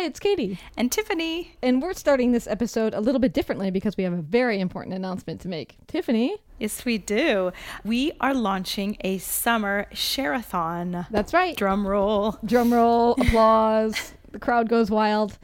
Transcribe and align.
Hi, 0.00 0.06
it's 0.06 0.18
Katy. 0.18 0.58
And 0.78 0.90
Tiffany. 0.90 1.58
And 1.60 1.82
we're 1.82 1.92
starting 1.92 2.32
this 2.32 2.46
episode 2.46 2.94
a 2.94 3.00
little 3.02 3.18
bit 3.18 3.34
differently 3.34 3.70
because 3.70 3.98
we 3.98 4.04
have 4.04 4.14
a 4.14 4.22
very 4.22 4.58
important 4.58 4.94
announcement 4.94 5.42
to 5.42 5.48
make. 5.48 5.76
Tiffany. 5.88 6.38
Yes, 6.58 6.86
we 6.86 6.96
do. 6.96 7.52
We 7.84 8.12
are 8.18 8.32
launching 8.32 8.96
a 9.02 9.18
summer 9.18 9.86
share-a-thon. 9.92 11.04
That's 11.10 11.34
right. 11.34 11.54
Drum 11.54 11.86
roll. 11.86 12.38
Drum 12.46 12.72
roll, 12.72 13.12
applause. 13.20 14.14
the 14.32 14.38
crowd 14.38 14.70
goes 14.70 14.90
wild. 14.90 15.38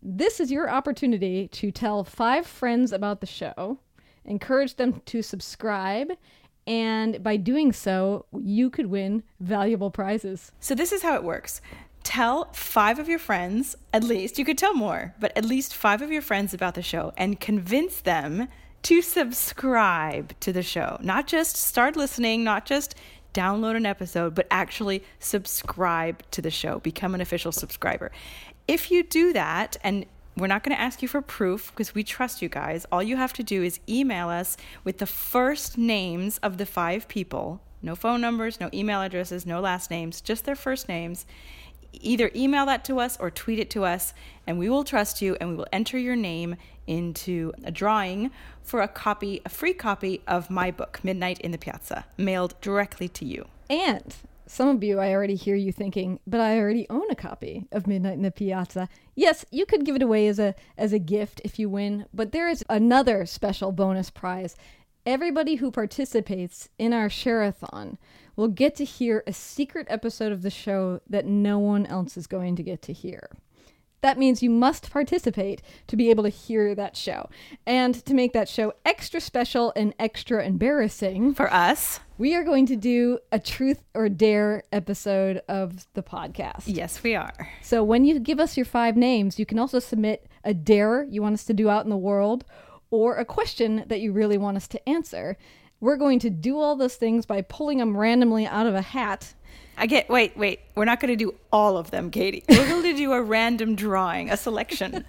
This 0.00 0.38
is 0.38 0.52
your 0.52 0.70
opportunity 0.70 1.48
to 1.48 1.72
tell 1.72 2.04
five 2.04 2.46
friends 2.46 2.92
about 2.92 3.20
the 3.20 3.26
show, 3.26 3.80
encourage 4.24 4.76
them 4.76 5.02
to 5.06 5.20
subscribe, 5.20 6.12
and 6.64 7.24
by 7.24 7.36
doing 7.36 7.72
so, 7.72 8.26
you 8.38 8.70
could 8.70 8.86
win 8.86 9.24
valuable 9.40 9.90
prizes. 9.90 10.52
So, 10.60 10.76
this 10.76 10.92
is 10.92 11.02
how 11.02 11.16
it 11.16 11.24
works 11.24 11.60
tell 12.02 12.52
five 12.52 12.98
of 12.98 13.08
your 13.08 13.18
friends, 13.18 13.76
at 13.92 14.04
least, 14.04 14.38
you 14.38 14.44
could 14.44 14.58
tell 14.58 14.74
more, 14.74 15.14
but 15.20 15.36
at 15.36 15.44
least 15.44 15.74
five 15.74 16.02
of 16.02 16.10
your 16.10 16.22
friends 16.22 16.54
about 16.54 16.74
the 16.74 16.82
show 16.82 17.12
and 17.16 17.40
convince 17.40 18.00
them 18.00 18.48
to 18.82 19.02
subscribe 19.02 20.38
to 20.40 20.52
the 20.52 20.62
show. 20.62 20.98
Not 21.02 21.26
just 21.26 21.56
start 21.56 21.96
listening, 21.96 22.42
not 22.44 22.64
just 22.66 22.94
download 23.34 23.76
an 23.76 23.86
episode, 23.86 24.34
but 24.34 24.46
actually 24.50 25.04
subscribe 25.18 26.22
to 26.30 26.42
the 26.42 26.50
show, 26.50 26.78
become 26.80 27.14
an 27.14 27.20
official 27.20 27.52
subscriber. 27.52 28.10
If 28.66 28.90
you 28.90 29.02
do 29.02 29.32
that, 29.32 29.76
and 29.84 30.06
we're 30.36 30.46
not 30.46 30.62
going 30.62 30.74
to 30.74 30.80
ask 30.80 31.02
you 31.02 31.08
for 31.08 31.20
proof 31.20 31.70
because 31.72 31.94
we 31.94 32.02
trust 32.02 32.40
you 32.40 32.48
guys. 32.48 32.86
All 32.90 33.02
you 33.02 33.16
have 33.16 33.32
to 33.34 33.42
do 33.42 33.62
is 33.62 33.80
email 33.88 34.28
us 34.28 34.56
with 34.84 34.98
the 34.98 35.06
first 35.06 35.76
names 35.76 36.38
of 36.38 36.56
the 36.56 36.66
five 36.66 37.08
people 37.08 37.60
no 37.82 37.94
phone 37.94 38.20
numbers, 38.20 38.60
no 38.60 38.68
email 38.74 39.00
addresses, 39.00 39.46
no 39.46 39.60
last 39.60 39.90
names, 39.90 40.20
just 40.20 40.44
their 40.44 40.54
first 40.54 40.86
names 40.86 41.24
either 41.92 42.30
email 42.34 42.66
that 42.66 42.84
to 42.86 43.00
us 43.00 43.16
or 43.18 43.30
tweet 43.30 43.58
it 43.58 43.70
to 43.70 43.84
us, 43.84 44.14
and 44.46 44.58
we 44.58 44.68
will 44.68 44.84
trust 44.84 45.22
you 45.22 45.36
and 45.40 45.50
we 45.50 45.56
will 45.56 45.66
enter 45.72 45.98
your 45.98 46.16
name 46.16 46.56
into 46.86 47.52
a 47.64 47.70
drawing 47.70 48.30
for 48.62 48.80
a 48.80 48.88
copy, 48.88 49.40
a 49.44 49.48
free 49.48 49.74
copy 49.74 50.22
of 50.26 50.50
my 50.50 50.70
book, 50.70 51.00
Midnight 51.02 51.40
in 51.40 51.52
the 51.52 51.58
Piazza, 51.58 52.06
mailed 52.16 52.60
directly 52.60 53.08
to 53.08 53.24
you. 53.24 53.46
And 53.68 54.14
some 54.46 54.68
of 54.68 54.82
you, 54.82 54.98
I 54.98 55.12
already 55.12 55.36
hear 55.36 55.54
you 55.54 55.70
thinking, 55.70 56.18
but 56.26 56.40
I 56.40 56.58
already 56.58 56.86
own 56.90 57.08
a 57.08 57.14
copy 57.14 57.66
of 57.70 57.86
Midnight 57.86 58.14
in 58.14 58.22
the 58.22 58.32
Piazza. 58.32 58.88
Yes, 59.14 59.44
you 59.52 59.64
could 59.64 59.84
give 59.84 59.94
it 59.94 60.02
away 60.02 60.26
as 60.26 60.40
a 60.40 60.56
as 60.76 60.92
a 60.92 60.98
gift 60.98 61.40
if 61.44 61.58
you 61.58 61.68
win, 61.68 62.06
but 62.12 62.32
there 62.32 62.48
is 62.48 62.64
another 62.68 63.26
special 63.26 63.70
bonus 63.70 64.10
prize. 64.10 64.56
Everybody 65.06 65.56
who 65.56 65.70
participates 65.70 66.68
in 66.78 66.92
our 66.92 67.08
share-a-thon 67.08 67.96
will 68.36 68.48
get 68.48 68.74
to 68.76 68.84
hear 68.84 69.22
a 69.26 69.32
secret 69.32 69.86
episode 69.90 70.32
of 70.32 70.42
the 70.42 70.50
show 70.50 71.00
that 71.08 71.26
no 71.26 71.58
one 71.58 71.86
else 71.86 72.16
is 72.16 72.26
going 72.26 72.56
to 72.56 72.62
get 72.62 72.82
to 72.82 72.92
hear. 72.92 73.30
That 74.02 74.18
means 74.18 74.42
you 74.42 74.50
must 74.50 74.90
participate 74.90 75.60
to 75.88 75.96
be 75.96 76.08
able 76.08 76.24
to 76.24 76.30
hear 76.30 76.74
that 76.74 76.96
show. 76.96 77.28
And 77.66 77.94
to 78.06 78.14
make 78.14 78.32
that 78.32 78.48
show 78.48 78.72
extra 78.84 79.20
special 79.20 79.72
and 79.76 79.94
extra 79.98 80.44
embarrassing 80.44 81.34
for 81.34 81.52
us, 81.52 82.00
we 82.16 82.34
are 82.34 82.44
going 82.44 82.66
to 82.66 82.76
do 82.76 83.18
a 83.30 83.38
truth 83.38 83.82
or 83.94 84.08
dare 84.08 84.62
episode 84.72 85.42
of 85.48 85.86
the 85.92 86.02
podcast. 86.02 86.62
Yes, 86.66 87.02
we 87.02 87.14
are. 87.14 87.50
So 87.62 87.84
when 87.84 88.04
you 88.04 88.18
give 88.18 88.40
us 88.40 88.56
your 88.56 88.66
five 88.66 88.96
names, 88.96 89.38
you 89.38 89.44
can 89.44 89.58
also 89.58 89.78
submit 89.78 90.26
a 90.44 90.54
dare 90.54 91.04
you 91.04 91.20
want 91.20 91.34
us 91.34 91.44
to 91.44 91.54
do 91.54 91.68
out 91.68 91.84
in 91.84 91.90
the 91.90 91.96
world 91.96 92.44
or 92.90 93.16
a 93.16 93.24
question 93.24 93.84
that 93.86 94.00
you 94.00 94.12
really 94.12 94.38
want 94.38 94.56
us 94.56 94.66
to 94.68 94.88
answer. 94.88 95.36
We're 95.80 95.96
going 95.96 96.18
to 96.20 96.30
do 96.30 96.58
all 96.58 96.76
those 96.76 96.96
things 96.96 97.26
by 97.26 97.42
pulling 97.42 97.78
them 97.78 97.96
randomly 97.96 98.46
out 98.46 98.66
of 98.66 98.74
a 98.74 98.82
hat 98.82 99.34
I 99.80 99.86
get, 99.86 100.10
wait, 100.10 100.36
wait. 100.36 100.60
We're 100.80 100.86
not 100.86 100.98
going 100.98 101.12
to 101.12 101.24
do 101.24 101.34
all 101.52 101.76
of 101.76 101.90
them, 101.90 102.10
Katy. 102.10 102.42
We're 102.48 102.66
going 102.66 102.84
to 102.84 102.96
do 102.96 103.12
a 103.12 103.20
random 103.20 103.76
drawing, 103.76 104.30
a 104.30 104.36
selection 104.38 105.04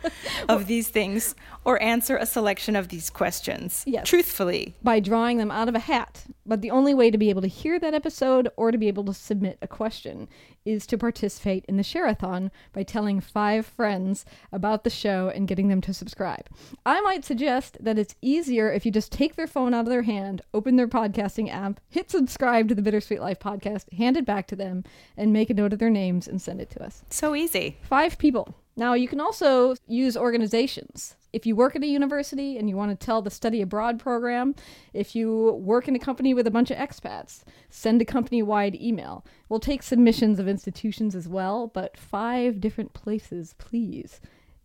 of 0.50 0.68
these 0.68 0.90
things, 0.90 1.34
or 1.64 1.82
answer 1.82 2.18
a 2.18 2.26
selection 2.26 2.76
of 2.76 2.90
these 2.90 3.10
questions. 3.10 3.86
Yes. 3.88 4.06
Truthfully. 4.06 4.76
By 4.84 5.00
drawing 5.00 5.38
them 5.38 5.50
out 5.50 5.70
of 5.70 5.76
a 5.76 5.80
hat. 5.80 6.26
But 6.46 6.60
the 6.60 6.72
only 6.72 6.94
way 6.94 7.10
to 7.10 7.18
be 7.18 7.30
able 7.30 7.42
to 7.44 7.48
hear 7.48 7.80
that 7.80 7.94
episode 7.94 8.50
or 8.58 8.72
to 8.72 8.78
be 8.78 8.90
able 8.90 9.06
to 9.06 9.14
submit 9.14 9.60
a 9.62 9.68
question 9.68 10.28
is 10.66 10.86
to 10.88 10.98
participate 10.98 11.66
in 11.68 11.78
the 11.78 11.84
share-a-thon 11.84 12.52
by 12.74 12.84
telling 12.84 13.20
five 13.20 13.66
friends 13.66 14.26
about 14.52 14.84
the 14.84 14.90
show 14.90 15.32
and 15.34 15.48
getting 15.48 15.70
them 15.70 15.82
to 15.82 15.94
subscribe. 15.94 16.48
I 16.86 17.02
might 17.02 17.26
suggest 17.26 17.78
that 17.80 17.98
it's 17.98 18.16
easier 18.22 18.72
if 18.72 18.86
you 18.86 18.92
just 18.92 19.12
take 19.12 19.36
their 19.36 19.48
phone 19.48 19.74
out 19.74 19.82
of 19.82 19.90
their 19.90 20.04
hand, 20.04 20.42
open 20.54 20.76
their 20.76 20.88
podcasting 20.88 21.52
app, 21.52 21.80
hit 21.90 22.12
subscribe 22.12 22.68
to 22.68 22.76
the 22.76 22.82
Bittersweet 22.82 23.22
Life 23.22 23.40
podcast, 23.40 23.92
hand 23.94 24.18
it 24.18 24.26
back 24.26 24.48
to 24.48 24.56
them, 24.56 24.84
and 25.18 25.34
make 25.34 25.50
a 25.50 25.56
note 25.62 25.74
of 25.74 25.80
their 25.80 25.90
names 25.90 26.28
and 26.28 26.42
send 26.42 26.60
it 26.60 26.70
to 26.72 26.84
us. 26.84 27.04
So 27.10 27.36
easy. 27.36 27.78
Five 27.84 28.18
people. 28.18 28.56
Now, 28.76 28.94
you 28.94 29.08
can 29.08 29.20
also 29.20 29.76
use 29.88 30.16
organizations. 30.18 31.16
If 31.34 31.46
you 31.46 31.56
work 31.56 31.76
at 31.76 31.84
a 31.84 31.88
university 31.88 32.58
and 32.58 32.70
you 32.70 32.76
want 32.76 32.98
to 32.98 33.06
tell 33.06 33.22
the 33.22 33.30
study 33.30 33.62
abroad 33.62 34.00
program, 34.00 34.56
if 34.94 35.16
you 35.16 35.52
work 35.62 35.88
in 35.88 35.96
a 35.96 36.00
company 36.00 36.34
with 36.34 36.48
a 36.48 36.52
bunch 36.52 36.72
of 36.72 36.78
expats, 36.78 37.44
send 37.70 38.02
a 38.02 38.06
company 38.06 38.42
wide 38.42 38.76
email. 38.76 39.26
We'll 39.48 39.60
take 39.60 39.84
submissions 39.84 40.40
of 40.40 40.48
institutions 40.48 41.16
as 41.16 41.28
well, 41.28 41.68
but 41.68 41.98
five 41.98 42.60
different 42.60 42.94
places, 42.94 43.56
please 43.58 44.20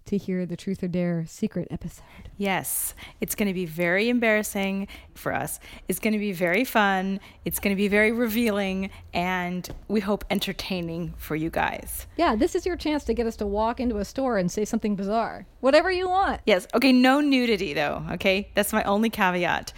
to 0.07 0.17
hear 0.17 0.47
the 0.47 0.57
Truth 0.57 0.83
or 0.83 0.89
Dare 0.89 1.25
secret 1.27 1.69
episode. 1.71 2.05
Yes, 2.37 2.95
it's 3.21 3.35
going 3.35 3.49
to 3.49 3.55
be 3.55 3.67
very 3.67 4.09
embarrassing 4.09 4.89
for 5.15 5.33
us. 5.33 5.61
It's 5.89 5.99
going 5.99 6.13
to 6.13 6.19
be 6.19 6.33
very 6.33 6.65
fun. 6.65 7.21
It's 7.45 7.59
going 7.59 7.75
to 7.75 7.81
be 7.81 7.89
very 7.89 8.13
revealing 8.13 8.91
and 9.13 9.69
we 9.89 10.01
hope 10.01 10.25
entertaining 10.31 11.15
for 11.17 11.37
you 11.37 11.51
guys. 11.51 12.07
Yeah, 12.17 12.37
this 12.37 12.55
is 12.55 12.67
your 12.67 12.77
chance 12.77 13.05
to 13.05 13.15
get 13.15 13.27
us 13.27 13.37
to 13.37 13.47
walk 13.47 13.81
into 13.81 13.99
a 13.99 14.05
store 14.05 14.39
and 14.39 14.51
say 14.51 14.65
something 14.65 14.97
bizarre. 14.97 15.47
Whatever 15.61 15.91
you 15.91 16.09
want. 16.09 16.41
Yes. 16.47 16.67
Okay, 16.75 16.93
no 16.93 17.21
nudity 17.21 17.73
though, 17.73 18.05
okay? 18.13 18.51
That's 18.55 18.73
my 18.73 18.83
only 18.85 19.11
caveat. 19.11 19.73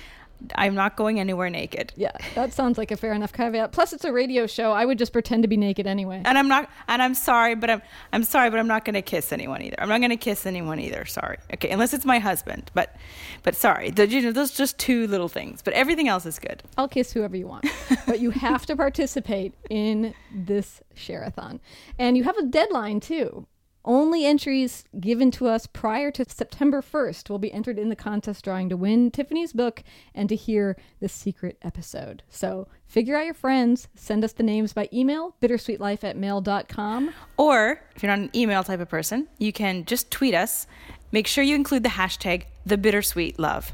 I'm 0.54 0.74
not 0.74 0.96
going 0.96 1.18
anywhere 1.18 1.50
naked. 1.50 1.92
Yeah, 1.96 2.12
that 2.34 2.52
sounds 2.52 2.78
like 2.78 2.90
a 2.90 2.96
fair 2.96 3.12
enough 3.12 3.32
caveat. 3.32 3.72
Plus, 3.72 3.92
it's 3.92 4.04
a 4.04 4.12
radio 4.12 4.46
show. 4.46 4.72
I 4.72 4.84
would 4.84 4.98
just 4.98 5.12
pretend 5.12 5.42
to 5.42 5.48
be 5.48 5.56
naked 5.56 5.86
anyway. 5.86 6.22
And 6.24 6.38
I'm 6.38 6.48
not. 6.48 6.70
And 6.86 7.02
I'm 7.02 7.14
sorry, 7.14 7.54
but 7.54 7.70
I'm. 7.70 7.82
I'm 8.12 8.24
sorry, 8.24 8.50
but 8.50 8.58
I'm 8.58 8.68
not 8.68 8.84
going 8.84 8.94
to 8.94 9.02
kiss 9.02 9.32
anyone 9.32 9.62
either. 9.62 9.76
I'm 9.78 9.88
not 9.88 9.98
going 9.98 10.10
to 10.10 10.16
kiss 10.16 10.46
anyone 10.46 10.78
either. 10.80 11.04
Sorry. 11.06 11.38
Okay, 11.54 11.70
unless 11.70 11.92
it's 11.92 12.04
my 12.04 12.18
husband. 12.18 12.70
But, 12.74 12.94
but 13.42 13.54
sorry. 13.54 13.90
The, 13.90 14.08
you 14.08 14.22
know, 14.22 14.32
those 14.32 14.52
just 14.52 14.78
two 14.78 15.06
little 15.08 15.28
things. 15.28 15.62
But 15.62 15.74
everything 15.74 16.08
else 16.08 16.26
is 16.26 16.38
good. 16.38 16.62
I'll 16.76 16.88
kiss 16.88 17.12
whoever 17.12 17.36
you 17.36 17.46
want. 17.46 17.66
but 18.06 18.20
you 18.20 18.30
have 18.30 18.66
to 18.66 18.76
participate 18.76 19.54
in 19.70 20.14
this 20.34 20.80
share-a-thon, 20.94 21.60
and 21.98 22.16
you 22.16 22.24
have 22.24 22.36
a 22.36 22.44
deadline 22.44 23.00
too. 23.00 23.46
Only 23.88 24.26
entries 24.26 24.84
given 25.00 25.30
to 25.30 25.48
us 25.48 25.66
prior 25.66 26.10
to 26.10 26.28
September 26.28 26.82
1st 26.82 27.30
will 27.30 27.38
be 27.38 27.50
entered 27.50 27.78
in 27.78 27.88
the 27.88 27.96
contest 27.96 28.44
drawing 28.44 28.68
to 28.68 28.76
win 28.76 29.10
Tiffany's 29.10 29.54
book 29.54 29.82
and 30.14 30.28
to 30.28 30.36
hear 30.36 30.76
the 31.00 31.08
secret 31.08 31.56
episode. 31.62 32.22
So 32.28 32.68
figure 32.86 33.16
out 33.16 33.24
your 33.24 33.32
friends, 33.32 33.88
send 33.94 34.24
us 34.24 34.34
the 34.34 34.42
names 34.42 34.74
by 34.74 34.90
email, 34.92 35.36
bittersweetlife 35.40 36.04
at 36.04 36.18
mail.com. 36.18 37.14
Or 37.38 37.80
if 37.96 38.02
you're 38.02 38.14
not 38.14 38.18
an 38.18 38.30
email 38.34 38.62
type 38.62 38.80
of 38.80 38.90
person, 38.90 39.26
you 39.38 39.54
can 39.54 39.86
just 39.86 40.10
tweet 40.10 40.34
us. 40.34 40.66
Make 41.10 41.26
sure 41.26 41.42
you 41.42 41.54
include 41.54 41.82
the 41.82 41.88
hashtag 41.88 42.44
the 42.66 42.76
bittersweet 42.76 43.38
love. 43.38 43.72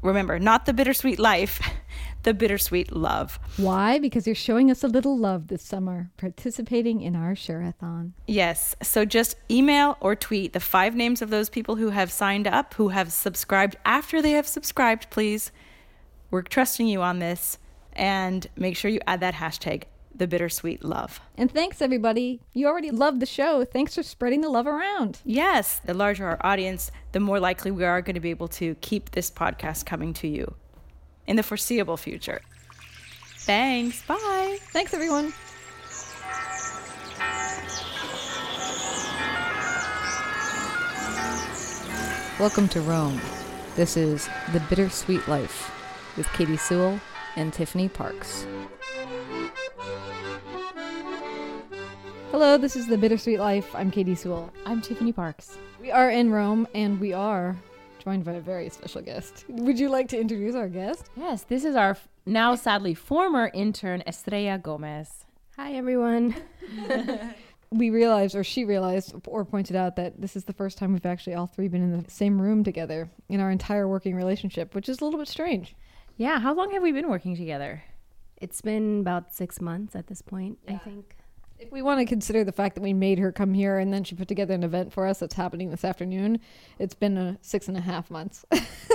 Remember, 0.00 0.38
not 0.38 0.64
the 0.64 0.72
bittersweet 0.72 1.18
life, 1.18 1.60
the 2.24 2.34
bittersweet 2.34 2.94
love. 2.94 3.38
Why? 3.56 3.98
Because 3.98 4.26
you're 4.26 4.34
showing 4.34 4.70
us 4.70 4.82
a 4.82 4.88
little 4.88 5.16
love 5.16 5.48
this 5.48 5.62
summer, 5.62 6.10
participating 6.16 7.00
in 7.00 7.16
our 7.16 7.34
share-a-thon. 7.36 8.14
Yes. 8.26 8.74
So 8.82 9.04
just 9.04 9.36
email 9.50 9.96
or 10.00 10.16
tweet 10.16 10.52
the 10.52 10.60
five 10.60 10.94
names 10.94 11.22
of 11.22 11.30
those 11.30 11.48
people 11.48 11.76
who 11.76 11.90
have 11.90 12.10
signed 12.10 12.46
up, 12.46 12.74
who 12.74 12.88
have 12.88 13.12
subscribed 13.12 13.76
after 13.84 14.20
they 14.20 14.32
have 14.32 14.46
subscribed, 14.46 15.08
please. 15.10 15.52
We're 16.30 16.42
trusting 16.42 16.86
you 16.86 17.00
on 17.00 17.20
this. 17.20 17.58
And 17.96 18.44
make 18.56 18.76
sure 18.76 18.90
you 18.90 18.98
add 19.06 19.20
that 19.20 19.34
hashtag, 19.34 19.84
the 20.12 20.26
bittersweet 20.26 20.84
love. 20.84 21.20
And 21.38 21.48
thanks, 21.48 21.80
everybody. 21.80 22.40
You 22.52 22.66
already 22.66 22.90
love 22.90 23.20
the 23.20 23.26
show. 23.26 23.64
Thanks 23.64 23.94
for 23.94 24.02
spreading 24.02 24.40
the 24.40 24.48
love 24.48 24.66
around. 24.66 25.20
Yes. 25.24 25.80
The 25.84 25.94
larger 25.94 26.26
our 26.26 26.44
audience, 26.44 26.90
the 27.12 27.20
more 27.20 27.38
likely 27.38 27.70
we 27.70 27.84
are 27.84 28.02
going 28.02 28.14
to 28.14 28.20
be 28.20 28.30
able 28.30 28.48
to 28.48 28.74
keep 28.80 29.12
this 29.12 29.30
podcast 29.30 29.86
coming 29.86 30.12
to 30.14 30.26
you 30.26 30.56
in 31.26 31.36
the 31.36 31.42
foreseeable 31.42 31.96
future. 31.96 32.40
Thanks. 33.38 34.02
Bye. 34.02 34.58
Thanks, 34.72 34.94
everyone. 34.94 35.32
Welcome 42.40 42.68
to 42.68 42.80
Rome. 42.80 43.20
This 43.76 43.96
is 43.96 44.28
The 44.52 44.60
Bittersweet 44.68 45.26
Life 45.28 45.70
with 46.16 46.26
Katy 46.32 46.56
Sewell 46.56 47.00
and 47.36 47.52
Tiffany 47.52 47.88
Parks. 47.88 48.46
Hello, 52.30 52.58
this 52.58 52.74
is 52.74 52.88
The 52.88 52.98
Bittersweet 52.98 53.38
Life. 53.38 53.72
I'm 53.74 53.90
Katy 53.90 54.16
Sewell. 54.16 54.52
I'm 54.66 54.82
Tiffany 54.82 55.12
Parks. 55.12 55.56
We 55.80 55.92
are 55.92 56.10
in 56.10 56.30
Rome 56.30 56.66
and 56.74 56.98
we 56.98 57.12
are 57.12 57.56
joined 58.04 58.24
by 58.24 58.32
a 58.32 58.40
very 58.40 58.68
special 58.68 59.00
guest. 59.00 59.44
Would 59.48 59.78
you 59.78 59.88
like 59.88 60.08
to 60.08 60.20
introduce 60.20 60.54
our 60.54 60.68
guest? 60.68 61.08
Yes, 61.16 61.42
this 61.44 61.64
is 61.64 61.74
our 61.74 61.96
now 62.26 62.54
sadly 62.54 62.94
former 62.94 63.50
intern, 63.54 64.02
Estrella 64.06 64.58
Gomez. 64.58 65.24
Hi, 65.56 65.72
everyone. 65.72 66.34
we 67.70 67.88
realized, 67.88 68.34
or 68.34 68.44
she 68.44 68.64
realized, 68.64 69.14
or 69.26 69.44
pointed 69.44 69.74
out 69.74 69.96
that 69.96 70.20
this 70.20 70.36
is 70.36 70.44
the 70.44 70.52
first 70.52 70.76
time 70.76 70.92
we've 70.92 71.06
actually 71.06 71.34
all 71.34 71.46
three 71.46 71.68
been 71.68 71.82
in 71.82 72.02
the 72.02 72.10
same 72.10 72.40
room 72.40 72.62
together 72.62 73.08
in 73.30 73.40
our 73.40 73.50
entire 73.50 73.88
working 73.88 74.14
relationship, 74.14 74.74
which 74.74 74.88
is 74.88 75.00
a 75.00 75.04
little 75.04 75.18
bit 75.18 75.28
strange. 75.28 75.74
Yeah. 76.18 76.38
How 76.40 76.54
long 76.54 76.72
have 76.72 76.82
we 76.82 76.92
been 76.92 77.08
working 77.08 77.34
together? 77.36 77.82
It's 78.36 78.60
been 78.60 79.00
about 79.00 79.32
six 79.32 79.60
months 79.60 79.96
at 79.96 80.08
this 80.08 80.20
point, 80.20 80.58
I 80.68 80.76
think. 80.76 81.16
If 81.58 81.70
we 81.70 81.82
want 81.82 82.00
to 82.00 82.06
consider 82.06 82.44
the 82.44 82.52
fact 82.52 82.74
that 82.74 82.82
we 82.82 82.92
made 82.92 83.18
her 83.18 83.32
come 83.32 83.54
here 83.54 83.78
and 83.78 83.92
then 83.92 84.04
she 84.04 84.14
put 84.14 84.28
together 84.28 84.54
an 84.54 84.64
event 84.64 84.92
for 84.92 85.06
us 85.06 85.20
that's 85.20 85.34
happening 85.34 85.70
this 85.70 85.84
afternoon, 85.84 86.40
it's 86.78 86.94
been 86.94 87.16
uh, 87.16 87.36
six 87.40 87.68
and 87.68 87.76
a 87.76 87.80
half 87.80 88.10
months. 88.10 88.44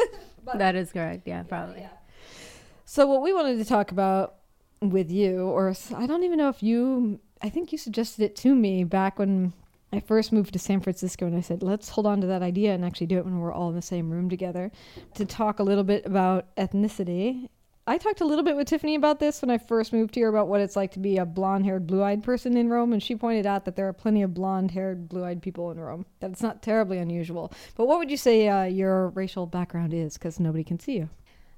that 0.56 0.75
is 0.75 0.91
correct. 0.91 1.27
Yeah, 1.27 1.44
probably. 1.44 1.88
So 2.85 3.06
what 3.06 3.21
we 3.21 3.33
wanted 3.33 3.57
to 3.57 3.65
talk 3.65 3.91
about 3.91 4.35
with 4.81 5.11
you, 5.11 5.44
or 5.44 5.73
I 5.95 6.06
don't 6.06 6.23
even 6.23 6.38
know 6.38 6.50
if 6.50 6.63
you, 6.63 7.19
I 7.41 7.50
think 7.50 7.71
you 7.71 7.77
suggested 7.77 8.23
it 8.23 8.35
to 8.38 8.56
me 8.56 8.83
back 8.83 9.19
when 9.19 9.53
I 9.91 10.00
first 10.00 10.31
moved 10.31 10.53
to 10.53 10.59
San 10.59 10.81
Francisco, 10.81 11.25
and 11.25 11.35
I 11.35 11.41
said 11.41 11.63
let's 11.63 11.89
hold 11.89 12.06
on 12.06 12.21
to 12.21 12.27
that 12.27 12.41
idea 12.41 12.73
and 12.73 12.85
actually 12.85 13.07
do 13.07 13.17
it 13.17 13.25
when 13.25 13.39
we're 13.39 13.53
all 13.53 13.69
in 13.69 13.75
the 13.75 13.81
same 13.81 14.11
room 14.11 14.29
together, 14.29 14.71
to 15.15 15.25
talk 15.25 15.59
a 15.59 15.63
little 15.63 15.83
bit 15.83 16.06
about 16.06 16.56
ethnicity. 16.56 17.50
I 17.89 17.97
talked 17.97 18.21
a 18.21 18.25
little 18.25 18.44
bit 18.45 18.56
with 18.56 18.68
Tiffany 18.68 18.94
about 18.94 19.19
this 19.19 19.41
when 19.41 19.50
I 19.50 19.57
first 19.57 19.94
moved 19.94 20.13
here 20.13 20.30
about 20.30 20.47
what 20.47 20.62
it's 20.62 20.75
like 20.75 20.91
to 20.91 21.00
be 21.00 21.18
a 21.18 21.25
blonde-haired, 21.25 21.88
blue-eyed 21.88 22.21
person 22.21 22.56
in 22.56 22.69
Rome, 22.69 22.94
and 22.94 23.01
she 23.01 23.15
pointed 23.15 23.47
out 23.47 23.65
that 23.65 23.75
there 23.75 23.88
are 23.88 23.94
plenty 23.94 24.21
of 24.21 24.31
blonde-haired, 24.36 25.09
blue-eyed 25.09 25.41
people 25.41 25.71
in 25.71 25.80
Rome. 25.80 26.06
That 26.19 26.30
it's 26.30 26.44
not 26.44 26.62
terribly 26.62 27.00
unusual. 27.00 27.51
But 27.75 27.88
what 27.88 27.97
would 27.97 28.12
you 28.12 28.15
say 28.18 28.47
uh, 28.47 28.65
your 28.65 29.09
racial 29.09 29.47
background 29.47 29.95
is? 29.95 30.19
Because 30.19 30.39
nobody 30.39 30.63
can 30.63 30.80
see 30.80 30.97
you. 30.97 31.09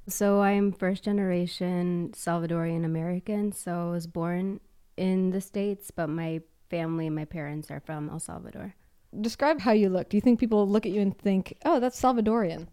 So 0.08 0.42
I'm 0.42 0.72
first 0.72 1.04
generation 1.04 2.14
Salvadorian 2.16 2.86
American. 2.86 3.52
So 3.52 3.90
I 3.90 3.92
was 3.92 4.08
born 4.08 4.62
in 4.96 5.32
the 5.32 5.42
States, 5.42 5.92
but 5.92 6.08
my 6.08 6.40
family, 6.70 7.08
and 7.08 7.16
my 7.16 7.26
parents 7.26 7.70
are 7.70 7.82
from 7.82 8.10
El 8.10 8.20
Salvador. 8.20 8.74
describe 9.20 9.60
how 9.60 9.74
you 9.74 9.90
look. 9.90 10.08
Do 10.08 10.16
you 10.16 10.22
think 10.22 10.40
people 10.40 10.66
look 10.66 10.86
at 10.86 10.94
you 10.94 11.02
and 11.02 11.18
think, 11.18 11.58
"Oh, 11.66 11.82
that's 11.82 12.02
Salvadorian"? 12.02 12.68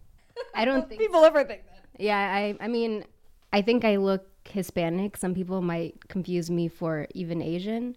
I 0.55 0.63
don't 0.63 0.87
think. 0.89 1.01
People 1.01 1.25
ever 1.25 1.43
think 1.43 1.65
that. 1.65 1.85
Yeah, 2.01 2.17
I, 2.17 2.55
I 2.61 2.69
mean, 2.69 3.03
I 3.51 3.61
think 3.61 3.83
I 3.83 3.95
look 3.97 4.27
Hispanic. 4.47 5.17
Some 5.17 5.33
people 5.33 5.61
might 5.61 6.07
confuse 6.07 6.49
me 6.49 6.67
for 6.67 7.07
even 7.13 7.41
Asian, 7.41 7.95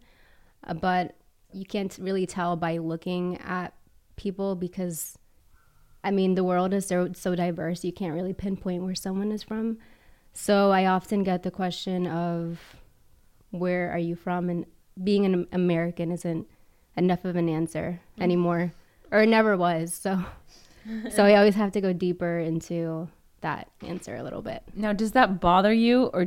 uh, 0.66 0.74
but 0.74 1.16
you 1.52 1.64
can't 1.64 1.96
really 2.00 2.26
tell 2.26 2.56
by 2.56 2.78
looking 2.78 3.38
at 3.38 3.74
people 4.16 4.54
because, 4.54 5.18
I 6.02 6.10
mean, 6.10 6.34
the 6.34 6.44
world 6.44 6.72
is 6.72 6.86
so, 6.86 7.10
so 7.14 7.34
diverse. 7.34 7.84
You 7.84 7.92
can't 7.92 8.14
really 8.14 8.32
pinpoint 8.32 8.82
where 8.82 8.94
someone 8.94 9.32
is 9.32 9.42
from. 9.42 9.78
So 10.32 10.70
I 10.70 10.86
often 10.86 11.22
get 11.22 11.42
the 11.42 11.50
question 11.50 12.06
of, 12.06 12.58
where 13.50 13.90
are 13.90 13.98
you 13.98 14.16
from? 14.16 14.48
And 14.48 14.66
being 15.02 15.26
an 15.26 15.46
American 15.52 16.10
isn't 16.10 16.46
enough 16.96 17.24
of 17.24 17.36
an 17.36 17.48
answer 17.48 18.00
anymore, 18.18 18.72
or 19.10 19.26
never 19.26 19.56
was. 19.56 19.92
So, 19.92 20.24
so 21.10 21.24
I 21.24 21.36
always 21.36 21.54
have 21.54 21.72
to 21.72 21.80
go 21.80 21.92
deeper 21.92 22.38
into 22.38 23.08
that 23.42 23.68
answer 23.86 24.16
a 24.16 24.22
little 24.22 24.42
bit. 24.42 24.62
Now, 24.74 24.92
does 24.92 25.12
that 25.12 25.40
bother 25.40 25.72
you, 25.72 26.06
or 26.06 26.26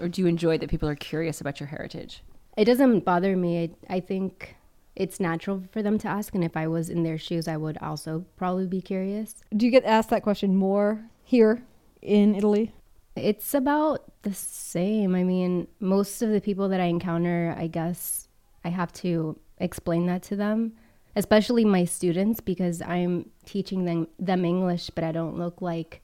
or 0.00 0.08
do 0.08 0.20
you 0.20 0.26
enjoy 0.26 0.58
that 0.58 0.70
people 0.70 0.88
are 0.88 0.96
curious 0.96 1.40
about 1.40 1.60
your 1.60 1.68
heritage? 1.68 2.22
It 2.56 2.64
doesn't 2.64 3.04
bother 3.04 3.36
me. 3.36 3.62
I, 3.88 3.96
I 3.96 4.00
think 4.00 4.56
it's 4.94 5.20
natural 5.20 5.62
for 5.72 5.82
them 5.82 5.98
to 5.98 6.08
ask, 6.08 6.34
and 6.34 6.42
if 6.42 6.56
I 6.56 6.66
was 6.66 6.88
in 6.88 7.02
their 7.02 7.18
shoes, 7.18 7.48
I 7.48 7.56
would 7.56 7.78
also 7.78 8.24
probably 8.36 8.66
be 8.66 8.80
curious. 8.80 9.36
Do 9.54 9.66
you 9.66 9.72
get 9.72 9.84
asked 9.84 10.10
that 10.10 10.22
question 10.22 10.56
more 10.56 11.04
here 11.22 11.62
in 12.02 12.34
Italy? 12.34 12.72
It's 13.14 13.54
about 13.54 14.04
the 14.22 14.34
same. 14.34 15.14
I 15.14 15.22
mean, 15.22 15.68
most 15.80 16.22
of 16.22 16.30
the 16.30 16.40
people 16.40 16.68
that 16.68 16.80
I 16.80 16.84
encounter, 16.84 17.54
I 17.58 17.66
guess 17.66 18.28
I 18.64 18.70
have 18.70 18.92
to 18.94 19.38
explain 19.58 20.06
that 20.06 20.22
to 20.24 20.36
them, 20.36 20.72
especially 21.14 21.64
my 21.64 21.84
students, 21.84 22.40
because 22.40 22.82
I'm 22.82 23.30
teaching 23.44 23.84
them, 23.84 24.08
them 24.18 24.44
English, 24.44 24.90
but 24.94 25.04
I 25.04 25.12
don't 25.12 25.38
look 25.38 25.62
like 25.62 26.02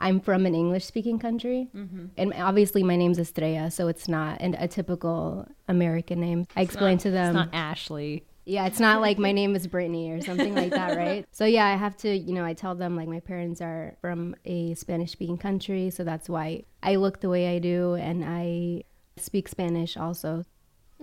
I'm 0.00 0.18
from 0.18 0.46
an 0.46 0.54
English 0.54 0.84
speaking 0.86 1.18
country. 1.18 1.68
Mm-hmm. 1.76 2.06
And 2.16 2.34
obviously, 2.34 2.82
my 2.82 2.96
name's 2.96 3.18
Estrella, 3.18 3.70
so 3.70 3.86
it's 3.88 4.08
not 4.08 4.40
an, 4.40 4.56
a 4.58 4.66
typical 4.66 5.46
American 5.68 6.20
name. 6.20 6.46
I 6.56 6.62
explain 6.62 6.98
to 6.98 7.10
them. 7.10 7.36
It's 7.36 7.46
not 7.46 7.54
Ashley. 7.54 8.24
Yeah, 8.46 8.66
it's 8.66 8.80
not 8.80 9.00
like 9.00 9.18
my 9.18 9.32
name 9.40 9.54
is 9.54 9.66
Brittany 9.66 10.10
or 10.10 10.22
something 10.22 10.54
like 10.54 10.70
that, 10.70 10.96
right? 10.96 11.26
So 11.30 11.44
yeah, 11.44 11.66
I 11.66 11.76
have 11.76 11.96
to, 11.98 12.16
you 12.16 12.32
know, 12.32 12.44
I 12.44 12.54
tell 12.54 12.74
them 12.74 12.96
like 12.96 13.08
my 13.08 13.20
parents 13.20 13.60
are 13.60 13.96
from 14.00 14.34
a 14.44 14.74
Spanish 14.74 15.12
speaking 15.12 15.38
country, 15.38 15.90
so 15.90 16.02
that's 16.02 16.28
why 16.28 16.64
I 16.82 16.96
look 16.96 17.20
the 17.20 17.28
way 17.28 17.54
I 17.54 17.58
do 17.58 17.94
and 17.94 18.24
I 18.24 18.84
speak 19.18 19.48
Spanish 19.48 19.96
also. 19.96 20.44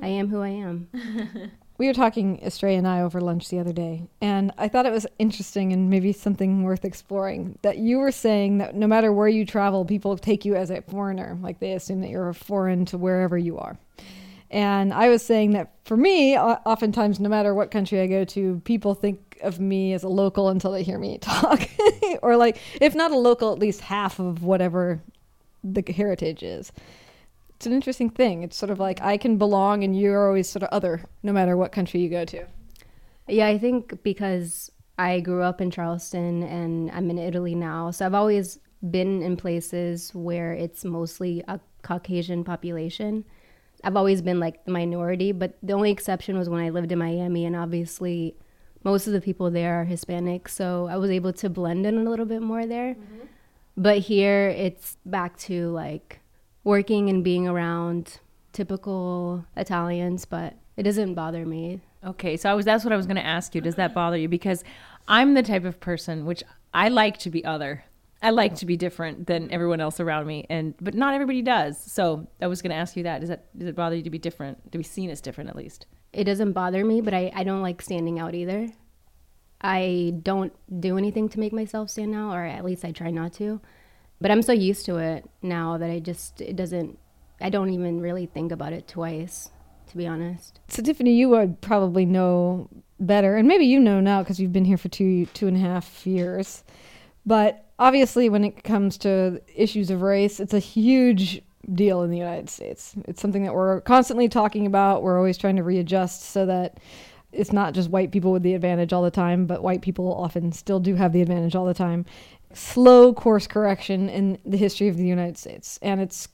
I 0.01 0.07
am 0.07 0.29
who 0.29 0.41
I 0.41 0.49
am. 0.49 0.89
We 1.77 1.85
were 1.85 1.93
talking 1.93 2.41
Estrella 2.41 2.77
and 2.77 2.87
I 2.87 3.01
over 3.01 3.21
lunch 3.21 3.49
the 3.49 3.59
other 3.59 3.71
day, 3.71 4.03
and 4.19 4.51
I 4.57 4.67
thought 4.67 4.87
it 4.87 4.91
was 4.91 5.05
interesting 5.19 5.71
and 5.73 5.91
maybe 5.91 6.11
something 6.11 6.63
worth 6.63 6.83
exploring 6.83 7.59
that 7.61 7.77
you 7.77 7.99
were 7.99 8.11
saying 8.11 8.57
that 8.57 8.75
no 8.75 8.87
matter 8.87 9.13
where 9.13 9.27
you 9.27 9.45
travel, 9.45 9.85
people 9.85 10.17
take 10.17 10.43
you 10.43 10.55
as 10.55 10.71
a 10.71 10.81
foreigner, 10.81 11.37
like 11.41 11.59
they 11.59 11.73
assume 11.73 12.01
that 12.01 12.09
you're 12.09 12.29
a 12.29 12.33
foreign 12.33 12.85
to 12.85 12.97
wherever 12.97 13.37
you 13.37 13.59
are. 13.59 13.77
And 14.49 14.93
I 14.93 15.09
was 15.09 15.23
saying 15.23 15.51
that 15.51 15.71
for 15.83 15.97
me, 15.97 16.37
oftentimes, 16.37 17.19
no 17.19 17.29
matter 17.29 17.53
what 17.53 17.69
country 17.69 17.99
I 17.99 18.07
go 18.07 18.23
to, 18.25 18.61
people 18.63 18.95
think 18.95 19.37
of 19.41 19.59
me 19.59 19.93
as 19.93 20.03
a 20.03 20.09
local 20.09 20.49
until 20.49 20.71
they 20.71 20.83
hear 20.83 20.97
me 20.97 21.17
talk. 21.21 21.69
or, 22.23 22.37
like, 22.37 22.57
if 22.81 22.95
not 22.95 23.11
a 23.11 23.17
local, 23.17 23.51
at 23.51 23.59
least 23.59 23.81
half 23.81 24.19
of 24.19 24.43
whatever 24.43 25.01
the 25.63 25.83
heritage 25.91 26.43
is. 26.43 26.71
It's 27.57 27.65
an 27.65 27.73
interesting 27.73 28.11
thing. 28.11 28.43
It's 28.43 28.55
sort 28.55 28.69
of 28.69 28.79
like 28.79 29.01
I 29.01 29.17
can 29.17 29.37
belong 29.37 29.83
and 29.83 29.99
you're 29.99 30.27
always 30.27 30.47
sort 30.47 30.61
of 30.61 30.69
other, 30.71 31.03
no 31.23 31.33
matter 31.33 31.57
what 31.57 31.71
country 31.71 31.99
you 31.99 32.07
go 32.07 32.23
to. 32.23 32.45
Yeah, 33.27 33.47
I 33.47 33.57
think 33.57 34.03
because 34.03 34.71
I 34.99 35.21
grew 35.21 35.41
up 35.41 35.59
in 35.59 35.71
Charleston 35.71 36.43
and 36.43 36.91
I'm 36.91 37.09
in 37.09 37.17
Italy 37.17 37.55
now, 37.55 37.89
so 37.89 38.05
I've 38.05 38.13
always 38.13 38.59
been 38.91 39.23
in 39.23 39.37
places 39.37 40.13
where 40.13 40.53
it's 40.53 40.85
mostly 40.85 41.43
a 41.47 41.59
Caucasian 41.81 42.43
population. 42.43 43.25
I've 43.83 43.97
always 43.97 44.21
been 44.21 44.39
like 44.39 44.63
the 44.65 44.71
minority, 44.71 45.31
but 45.31 45.57
the 45.63 45.73
only 45.73 45.89
exception 45.89 46.37
was 46.37 46.49
when 46.49 46.63
I 46.63 46.69
lived 46.69 46.91
in 46.91 46.99
Miami, 46.99 47.43
and 47.45 47.55
obviously 47.55 48.35
most 48.83 49.07
of 49.07 49.13
the 49.13 49.21
people 49.21 49.49
there 49.49 49.81
are 49.81 49.83
Hispanic, 49.83 50.47
so 50.47 50.87
I 50.87 50.97
was 50.97 51.09
able 51.09 51.33
to 51.33 51.49
blend 51.49 51.87
in 51.87 51.97
a 51.97 52.09
little 52.09 52.27
bit 52.27 52.43
more 52.43 52.67
there. 52.67 52.93
Mm-hmm. 52.93 53.25
But 53.77 53.97
here 53.97 54.49
it's 54.49 54.97
back 55.05 55.37
to 55.39 55.69
like 55.69 56.19
working 56.67 57.09
and 57.09 57.23
being 57.23 57.47
around 57.47 58.19
typical 58.53 59.45
Italians, 59.55 60.25
but 60.25 60.55
it 60.75 60.83
doesn't 60.83 61.15
bother 61.15 61.45
me. 61.45 61.81
Okay, 62.03 62.37
so 62.37 62.51
I 62.51 62.53
was 62.53 62.65
that's 62.65 62.83
what 62.83 62.93
I 62.93 62.97
was 62.97 63.07
going 63.07 63.17
to 63.17 63.25
ask 63.25 63.55
you. 63.55 63.61
Does 63.61 63.75
that 63.75 63.93
bother 63.93 64.17
you? 64.17 64.29
Because 64.29 64.63
I'm 65.07 65.33
the 65.33 65.43
type 65.43 65.65
of 65.65 65.79
person 65.79 66.25
which 66.25 66.43
I 66.73 66.89
like 66.89 67.17
to 67.19 67.29
be 67.29 67.43
other. 67.43 67.83
I 68.21 68.31
like 68.31 68.55
to 68.55 68.65
be 68.65 68.75
different 68.75 69.27
than 69.27 69.51
everyone 69.51 69.79
else 69.79 69.99
around 69.99 70.27
me, 70.27 70.45
and 70.49 70.73
but 70.81 70.93
not 70.93 71.13
everybody 71.13 71.41
does. 71.41 71.79
So 71.79 72.27
I 72.41 72.47
was 72.47 72.61
going 72.61 72.71
to 72.71 72.75
ask 72.75 72.95
you 72.95 73.03
that. 73.03 73.21
Does 73.21 73.29
that 73.29 73.57
does 73.57 73.67
it 73.67 73.75
bother 73.75 73.95
you 73.95 74.03
to 74.03 74.09
be 74.09 74.19
different, 74.19 74.71
to 74.71 74.77
be 74.77 74.83
seen 74.83 75.09
as 75.09 75.21
different 75.21 75.49
at 75.49 75.55
least? 75.55 75.87
it 76.13 76.23
doesn't 76.23 76.53
bother 76.53 76.83
me, 76.83 77.01
but 77.01 77.13
I, 77.13 77.31
I 77.35 77.43
don't 77.43 77.61
like 77.61 77.81
standing 77.81 78.19
out 78.19 78.33
either. 78.33 78.69
I 79.61 80.15
don't 80.21 80.53
do 80.81 80.97
anything 80.97 81.29
to 81.29 81.39
make 81.39 81.53
myself 81.53 81.89
stand 81.89 82.15
out, 82.15 82.33
or 82.33 82.45
at 82.45 82.63
least 82.63 82.85
I 82.85 82.91
try 82.91 83.11
not 83.11 83.33
to. 83.33 83.61
But 84.19 84.31
I'm 84.31 84.41
so 84.41 84.51
used 84.51 84.85
to 84.85 84.97
it 84.97 85.29
now 85.41 85.77
that 85.77 85.89
I 85.89 85.99
just, 85.99 86.41
it 86.41 86.55
doesn't, 86.55 86.97
I 87.39 87.49
don't 87.49 87.69
even 87.69 88.01
really 88.01 88.25
think 88.25 88.51
about 88.51 88.73
it 88.73 88.87
twice, 88.87 89.51
to 89.89 89.97
be 89.97 90.07
honest. 90.07 90.59
So, 90.69 90.81
Tiffany, 90.81 91.13
you 91.13 91.29
would 91.29 91.61
probably 91.61 92.05
know 92.05 92.67
better, 92.99 93.35
and 93.35 93.47
maybe 93.47 93.65
you 93.65 93.79
know 93.79 93.99
now 93.99 94.23
because 94.23 94.39
you've 94.39 94.53
been 94.53 94.65
here 94.65 94.77
for 94.77 94.89
two 94.89 95.25
two 95.27 95.47
and 95.47 95.55
a 95.55 95.59
half 95.59 96.05
years. 96.05 96.63
But 97.25 97.65
obviously, 97.77 98.29
when 98.29 98.43
it 98.43 98.63
comes 98.63 98.97
to 98.99 99.41
issues 99.53 99.89
of 99.91 100.01
race, 100.01 100.39
it's 100.39 100.53
a 100.53 100.59
huge 100.59 101.41
deal 101.73 102.01
in 102.03 102.09
the 102.09 102.17
United 102.17 102.49
States. 102.49 102.95
It's 103.05 103.21
something 103.21 103.43
that 103.43 103.53
we're 103.53 103.81
constantly 103.81 104.29
talking 104.29 104.65
about. 104.65 105.03
We're 105.03 105.17
always 105.17 105.37
trying 105.37 105.57
to 105.57 105.63
readjust 105.63 106.23
so 106.23 106.45
that 106.45 106.79
it's 107.33 107.51
not 107.51 107.73
just 107.73 107.89
white 107.89 108.11
people 108.11 108.31
with 108.31 108.43
the 108.43 108.53
advantage 108.53 108.93
all 108.93 109.03
the 109.03 109.11
time, 109.11 109.45
but 109.45 109.61
white 109.61 109.81
people 109.81 110.13
often 110.13 110.51
still 110.51 110.79
do 110.79 110.95
have 110.95 111.11
the 111.11 111.21
advantage 111.21 111.55
all 111.55 111.65
the 111.65 111.73
time. 111.73 112.05
Slow 112.57 113.13
course 113.13 113.45
correction 113.45 114.09
in 114.09 114.39
the 114.45 114.57
history 114.57 114.87
of 114.87 114.97
the 114.97 115.05
United 115.05 115.37
States, 115.37 115.77
and 115.81 116.01
it's 116.01 116.27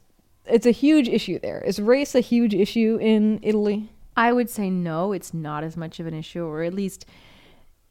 it's 0.46 0.66
a 0.66 0.72
huge 0.72 1.10
issue 1.10 1.38
there. 1.40 1.62
Is 1.62 1.80
race 1.80 2.16
a 2.16 2.22
huge 2.22 2.54
issue 2.54 2.98
in 3.02 3.40
Italy? 3.42 3.90
I 4.16 4.32
would 4.32 4.50
say 4.50 4.70
no, 4.70 5.12
it's 5.12 5.34
not 5.34 5.64
as 5.64 5.76
much 5.76 6.00
of 6.00 6.08
an 6.08 6.14
issue, 6.14 6.46
or 6.46 6.64
at 6.64 6.74
least 6.74 7.06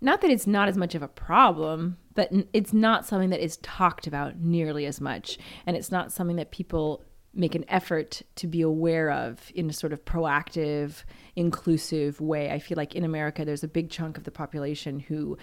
not 0.01 0.21
that 0.23 0.31
it's 0.31 0.47
not 0.47 0.69
as 0.69 0.77
much 0.77 0.95
of 0.95 1.03
a 1.03 1.09
problem, 1.09 1.97
but 2.15 2.31
it's 2.53 2.73
not 2.73 3.07
something 3.07 3.31
that 3.31 3.45
is 3.45 3.59
talked 3.59 4.07
about 4.07 4.39
nearly 4.39 4.87
as 4.87 5.01
much. 5.01 5.39
And 5.67 5.77
it's 5.77 5.91
not 5.91 6.11
something 6.11 6.37
that 6.37 6.51
people 6.51 7.05
make 7.35 7.55
an 7.55 7.65
effort 7.69 8.23
to 8.37 8.47
be 8.47 8.61
aware 8.61 9.11
of 9.11 9.51
in 9.55 9.71
a 9.71 9.73
sort 9.73 9.93
of 9.93 10.05
proactive, 10.05 11.05
inclusive 11.37 12.21
way. 12.21 12.51
I 12.51 12.59
feel 12.59 12.77
like 12.77 12.95
in 12.95 13.05
America, 13.05 13.45
there's 13.45 13.65
a 13.65 13.69
big 13.69 13.91
chunk 13.91 14.19
of 14.19 14.25
the 14.25 14.31
population 14.31 15.01
who 15.01 15.39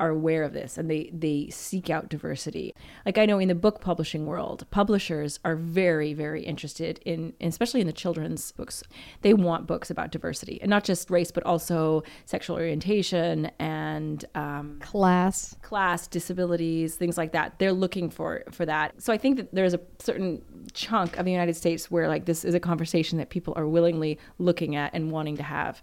are 0.00 0.08
aware 0.08 0.42
of 0.42 0.52
this 0.52 0.78
and 0.78 0.90
they 0.90 1.10
they 1.12 1.48
seek 1.50 1.90
out 1.90 2.08
diversity. 2.08 2.74
Like 3.06 3.18
I 3.18 3.26
know 3.26 3.38
in 3.38 3.48
the 3.48 3.54
book 3.54 3.80
publishing 3.80 4.26
world, 4.26 4.66
publishers 4.70 5.38
are 5.44 5.54
very 5.54 6.14
very 6.14 6.42
interested 6.42 6.98
in 7.04 7.34
especially 7.40 7.80
in 7.80 7.86
the 7.86 7.92
children's 7.92 8.50
books. 8.52 8.82
They 9.22 9.34
want 9.34 9.66
books 9.66 9.90
about 9.90 10.10
diversity 10.10 10.58
and 10.62 10.70
not 10.70 10.82
just 10.84 11.10
race 11.10 11.30
but 11.30 11.44
also 11.44 12.02
sexual 12.24 12.56
orientation 12.56 13.50
and 13.58 14.24
um, 14.34 14.78
Class. 14.80 15.54
class, 15.62 16.06
disabilities, 16.06 16.96
things 16.96 17.18
like 17.18 17.32
that. 17.32 17.58
They're 17.58 17.72
looking 17.72 18.10
for 18.10 18.42
for 18.50 18.66
that. 18.66 19.00
So 19.00 19.12
I 19.12 19.18
think 19.18 19.36
that 19.36 19.54
there's 19.54 19.74
a 19.74 19.80
certain 19.98 20.42
chunk 20.72 21.18
of 21.18 21.24
the 21.24 21.30
United 21.30 21.56
States 21.56 21.90
where 21.90 22.08
like 22.08 22.24
this 22.24 22.44
is 22.44 22.54
a 22.54 22.60
conversation 22.60 23.18
that 23.18 23.28
people 23.28 23.52
are 23.56 23.68
willingly 23.68 24.18
looking 24.38 24.76
at 24.76 24.92
and 24.94 25.10
wanting 25.10 25.36
to 25.36 25.42
have. 25.42 25.82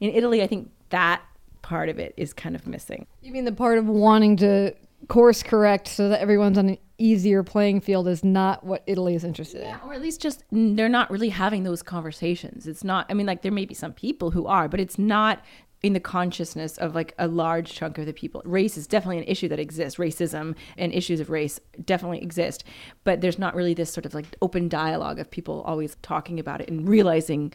In 0.00 0.10
Italy, 0.10 0.42
I 0.42 0.46
think 0.46 0.70
that 0.90 1.22
part 1.66 1.88
of 1.88 1.98
it 1.98 2.14
is 2.16 2.32
kind 2.32 2.54
of 2.54 2.64
missing. 2.64 3.06
You 3.22 3.32
mean 3.32 3.44
the 3.44 3.50
part 3.50 3.76
of 3.76 3.86
wanting 3.88 4.36
to 4.36 4.72
course 5.08 5.42
correct 5.42 5.88
so 5.88 6.08
that 6.08 6.20
everyone's 6.20 6.56
on 6.56 6.68
an 6.68 6.78
easier 6.96 7.42
playing 7.42 7.80
field 7.80 8.06
is 8.06 8.22
not 8.22 8.64
what 8.64 8.84
Italy 8.86 9.16
is 9.16 9.24
interested 9.24 9.62
in. 9.62 9.74
or 9.84 9.92
at 9.92 10.00
least 10.00 10.20
just 10.20 10.44
they're 10.52 10.88
not 10.88 11.10
really 11.10 11.28
having 11.28 11.64
those 11.64 11.82
conversations. 11.82 12.68
It's 12.68 12.84
not. 12.84 13.06
I 13.10 13.14
mean, 13.14 13.26
like 13.26 13.42
there 13.42 13.50
may 13.50 13.64
be 13.64 13.74
some 13.74 13.92
people 13.92 14.30
who 14.30 14.46
are, 14.46 14.68
but 14.68 14.78
it's 14.78 14.96
not 14.96 15.44
in 15.82 15.92
the 15.92 16.00
consciousness 16.00 16.78
of 16.78 16.94
like 16.94 17.14
a 17.18 17.26
large 17.26 17.74
chunk 17.74 17.98
of 17.98 18.06
the 18.06 18.12
people. 18.12 18.42
Race 18.44 18.76
is 18.76 18.86
definitely 18.86 19.18
an 19.18 19.24
issue 19.24 19.48
that 19.48 19.58
exists. 19.58 19.98
Racism 19.98 20.54
and 20.78 20.94
issues 20.94 21.18
of 21.18 21.30
race 21.30 21.58
definitely 21.84 22.22
exist, 22.22 22.62
but 23.02 23.20
there's 23.22 23.40
not 23.40 23.56
really 23.56 23.74
this 23.74 23.92
sort 23.92 24.06
of 24.06 24.14
like 24.14 24.26
open 24.40 24.68
dialogue 24.68 25.18
of 25.18 25.28
people 25.32 25.62
always 25.62 25.96
talking 26.02 26.38
about 26.38 26.60
it 26.60 26.68
and 26.70 26.88
realizing 26.88 27.52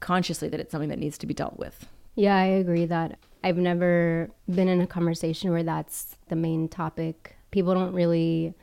consciously 0.00 0.50
that 0.50 0.60
it's 0.60 0.72
something 0.72 0.90
that 0.90 0.98
needs 0.98 1.16
to 1.16 1.26
be 1.26 1.32
dealt 1.32 1.58
with. 1.58 1.86
Yeah, 2.16 2.34
I 2.34 2.44
agree 2.44 2.86
that 2.86 3.18
I've 3.46 3.58
never 3.58 4.28
been 4.52 4.66
in 4.66 4.80
a 4.80 4.88
conversation 4.88 5.52
where 5.52 5.62
that's 5.62 6.16
the 6.26 6.34
main 6.34 6.68
topic. 6.68 7.36
People 7.52 7.74
don't 7.74 7.92
really 7.92 8.54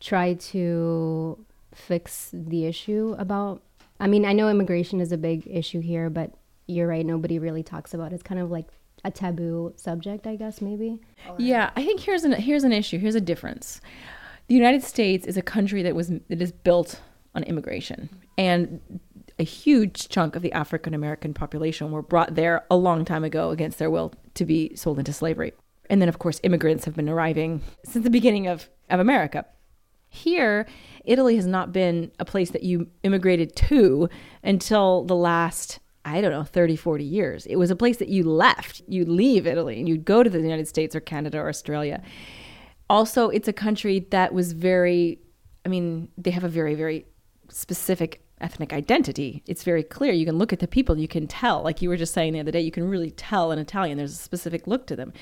try 0.00 0.34
to 0.34 1.42
fix 1.74 2.28
the 2.30 2.66
issue 2.66 3.16
about. 3.18 3.62
I 3.98 4.08
mean, 4.08 4.26
I 4.26 4.34
know 4.34 4.50
immigration 4.50 5.00
is 5.00 5.12
a 5.12 5.16
big 5.16 5.46
issue 5.46 5.80
here, 5.80 6.10
but 6.10 6.30
you're 6.66 6.88
right, 6.88 7.06
nobody 7.06 7.38
really 7.38 7.62
talks 7.62 7.94
about 7.94 8.12
it. 8.12 8.16
It's 8.16 8.22
kind 8.22 8.38
of 8.38 8.50
like 8.50 8.66
a 9.02 9.10
taboo 9.10 9.72
subject, 9.76 10.26
I 10.26 10.36
guess, 10.36 10.60
maybe. 10.60 11.00
Yeah, 11.38 11.70
I 11.74 11.82
think 11.82 12.00
here's 12.00 12.24
an 12.24 12.32
here's 12.32 12.64
an 12.64 12.72
issue. 12.72 12.98
Here's 12.98 13.14
a 13.14 13.20
difference. 13.20 13.80
The 14.48 14.54
United 14.54 14.82
States 14.82 15.26
is 15.26 15.38
a 15.38 15.42
country 15.42 15.82
that 15.84 15.94
was 15.94 16.08
that 16.28 16.42
is 16.42 16.52
built 16.52 17.00
on 17.34 17.44
immigration, 17.44 18.10
and 18.36 18.78
a 19.38 19.44
huge 19.44 20.08
chunk 20.08 20.36
of 20.36 20.42
the 20.42 20.52
African 20.52 20.94
American 20.94 21.34
population 21.34 21.90
were 21.90 22.02
brought 22.02 22.34
there 22.34 22.64
a 22.70 22.76
long 22.76 23.04
time 23.04 23.24
ago 23.24 23.50
against 23.50 23.78
their 23.78 23.90
will 23.90 24.12
to 24.34 24.44
be 24.44 24.74
sold 24.76 24.98
into 24.98 25.12
slavery. 25.12 25.52
And 25.90 26.00
then, 26.00 26.08
of 26.08 26.18
course, 26.18 26.40
immigrants 26.42 26.84
have 26.84 26.94
been 26.94 27.08
arriving 27.08 27.60
since 27.84 28.04
the 28.04 28.10
beginning 28.10 28.46
of, 28.46 28.68
of 28.88 29.00
America. 29.00 29.44
Here, 30.08 30.66
Italy 31.04 31.36
has 31.36 31.46
not 31.46 31.72
been 31.72 32.12
a 32.18 32.24
place 32.24 32.50
that 32.50 32.62
you 32.62 32.88
immigrated 33.02 33.56
to 33.56 34.08
until 34.42 35.04
the 35.04 35.16
last, 35.16 35.80
I 36.04 36.20
don't 36.20 36.32
know, 36.32 36.44
30, 36.44 36.76
40 36.76 37.04
years. 37.04 37.46
It 37.46 37.56
was 37.56 37.70
a 37.70 37.76
place 37.76 37.96
that 37.96 38.08
you 38.08 38.24
left. 38.24 38.82
You 38.86 39.04
leave 39.04 39.46
Italy 39.46 39.78
and 39.78 39.88
you'd 39.88 40.04
go 40.04 40.22
to 40.22 40.30
the 40.30 40.40
United 40.40 40.68
States 40.68 40.94
or 40.94 41.00
Canada 41.00 41.38
or 41.38 41.48
Australia. 41.48 42.02
Also, 42.90 43.30
it's 43.30 43.48
a 43.48 43.52
country 43.54 44.06
that 44.10 44.34
was 44.34 44.52
very, 44.52 45.18
I 45.64 45.68
mean, 45.68 46.08
they 46.18 46.30
have 46.30 46.44
a 46.44 46.48
very, 46.48 46.74
very 46.74 47.06
specific 47.48 48.22
ethnic 48.42 48.72
identity. 48.72 49.42
It's 49.46 49.62
very 49.62 49.82
clear. 49.82 50.12
You 50.12 50.26
can 50.26 50.36
look 50.36 50.52
at 50.52 50.58
the 50.58 50.68
people, 50.68 50.98
you 50.98 51.08
can 51.08 51.26
tell. 51.26 51.62
Like 51.62 51.80
you 51.80 51.88
were 51.88 51.96
just 51.96 52.12
saying 52.12 52.32
the 52.32 52.40
other 52.40 52.50
day, 52.50 52.60
you 52.60 52.70
can 52.70 52.88
really 52.88 53.10
tell 53.10 53.52
an 53.52 53.58
Italian. 53.58 53.98
There's 53.98 54.12
a 54.12 54.16
specific 54.16 54.66
look 54.66 54.86
to 54.88 54.96
them 54.96 55.12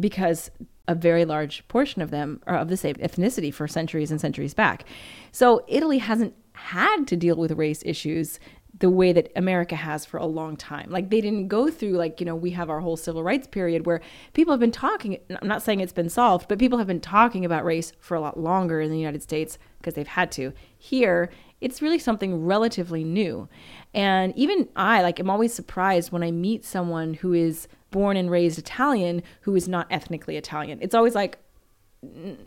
because 0.00 0.50
a 0.86 0.94
very 0.94 1.24
large 1.24 1.66
portion 1.68 2.02
of 2.02 2.10
them 2.10 2.42
are 2.46 2.56
of 2.56 2.68
the 2.68 2.76
same 2.76 2.96
ethnicity 2.96 3.52
for 3.52 3.66
centuries 3.66 4.10
and 4.10 4.20
centuries 4.20 4.54
back. 4.54 4.84
So 5.32 5.64
Italy 5.68 5.98
hasn't 5.98 6.34
had 6.52 7.06
to 7.06 7.16
deal 7.16 7.36
with 7.36 7.52
race 7.52 7.82
issues 7.86 8.38
the 8.80 8.90
way 8.90 9.12
that 9.12 9.30
America 9.36 9.76
has 9.76 10.04
for 10.04 10.16
a 10.18 10.26
long 10.26 10.56
time. 10.56 10.90
Like 10.90 11.10
they 11.10 11.20
didn't 11.20 11.48
go 11.48 11.70
through 11.70 11.92
like, 11.92 12.20
you 12.20 12.26
know, 12.26 12.34
we 12.34 12.50
have 12.50 12.68
our 12.68 12.80
whole 12.80 12.96
civil 12.96 13.22
rights 13.22 13.46
period 13.46 13.86
where 13.86 14.00
people 14.32 14.52
have 14.52 14.60
been 14.60 14.72
talking 14.72 15.18
I'm 15.40 15.48
not 15.48 15.62
saying 15.62 15.80
it's 15.80 15.92
been 15.92 16.08
solved, 16.08 16.48
but 16.48 16.58
people 16.58 16.78
have 16.78 16.86
been 16.86 17.00
talking 17.00 17.44
about 17.44 17.64
race 17.64 17.92
for 18.00 18.16
a 18.16 18.20
lot 18.20 18.38
longer 18.38 18.80
in 18.80 18.90
the 18.90 18.98
United 18.98 19.22
States 19.22 19.58
because 19.78 19.94
they've 19.94 20.06
had 20.06 20.32
to. 20.32 20.52
Here, 20.76 21.30
it's 21.64 21.80
really 21.80 21.98
something 21.98 22.44
relatively 22.44 23.02
new. 23.04 23.48
And 23.94 24.36
even 24.36 24.68
I 24.76 25.00
like 25.00 25.18
am 25.18 25.30
always 25.30 25.54
surprised 25.54 26.12
when 26.12 26.22
I 26.22 26.30
meet 26.30 26.62
someone 26.62 27.14
who 27.14 27.32
is 27.32 27.68
born 27.90 28.18
and 28.18 28.30
raised 28.30 28.58
Italian 28.58 29.22
who 29.40 29.56
is 29.56 29.66
not 29.66 29.86
ethnically 29.90 30.36
Italian. 30.36 30.78
It's 30.82 30.94
always 30.94 31.14
like 31.14 31.38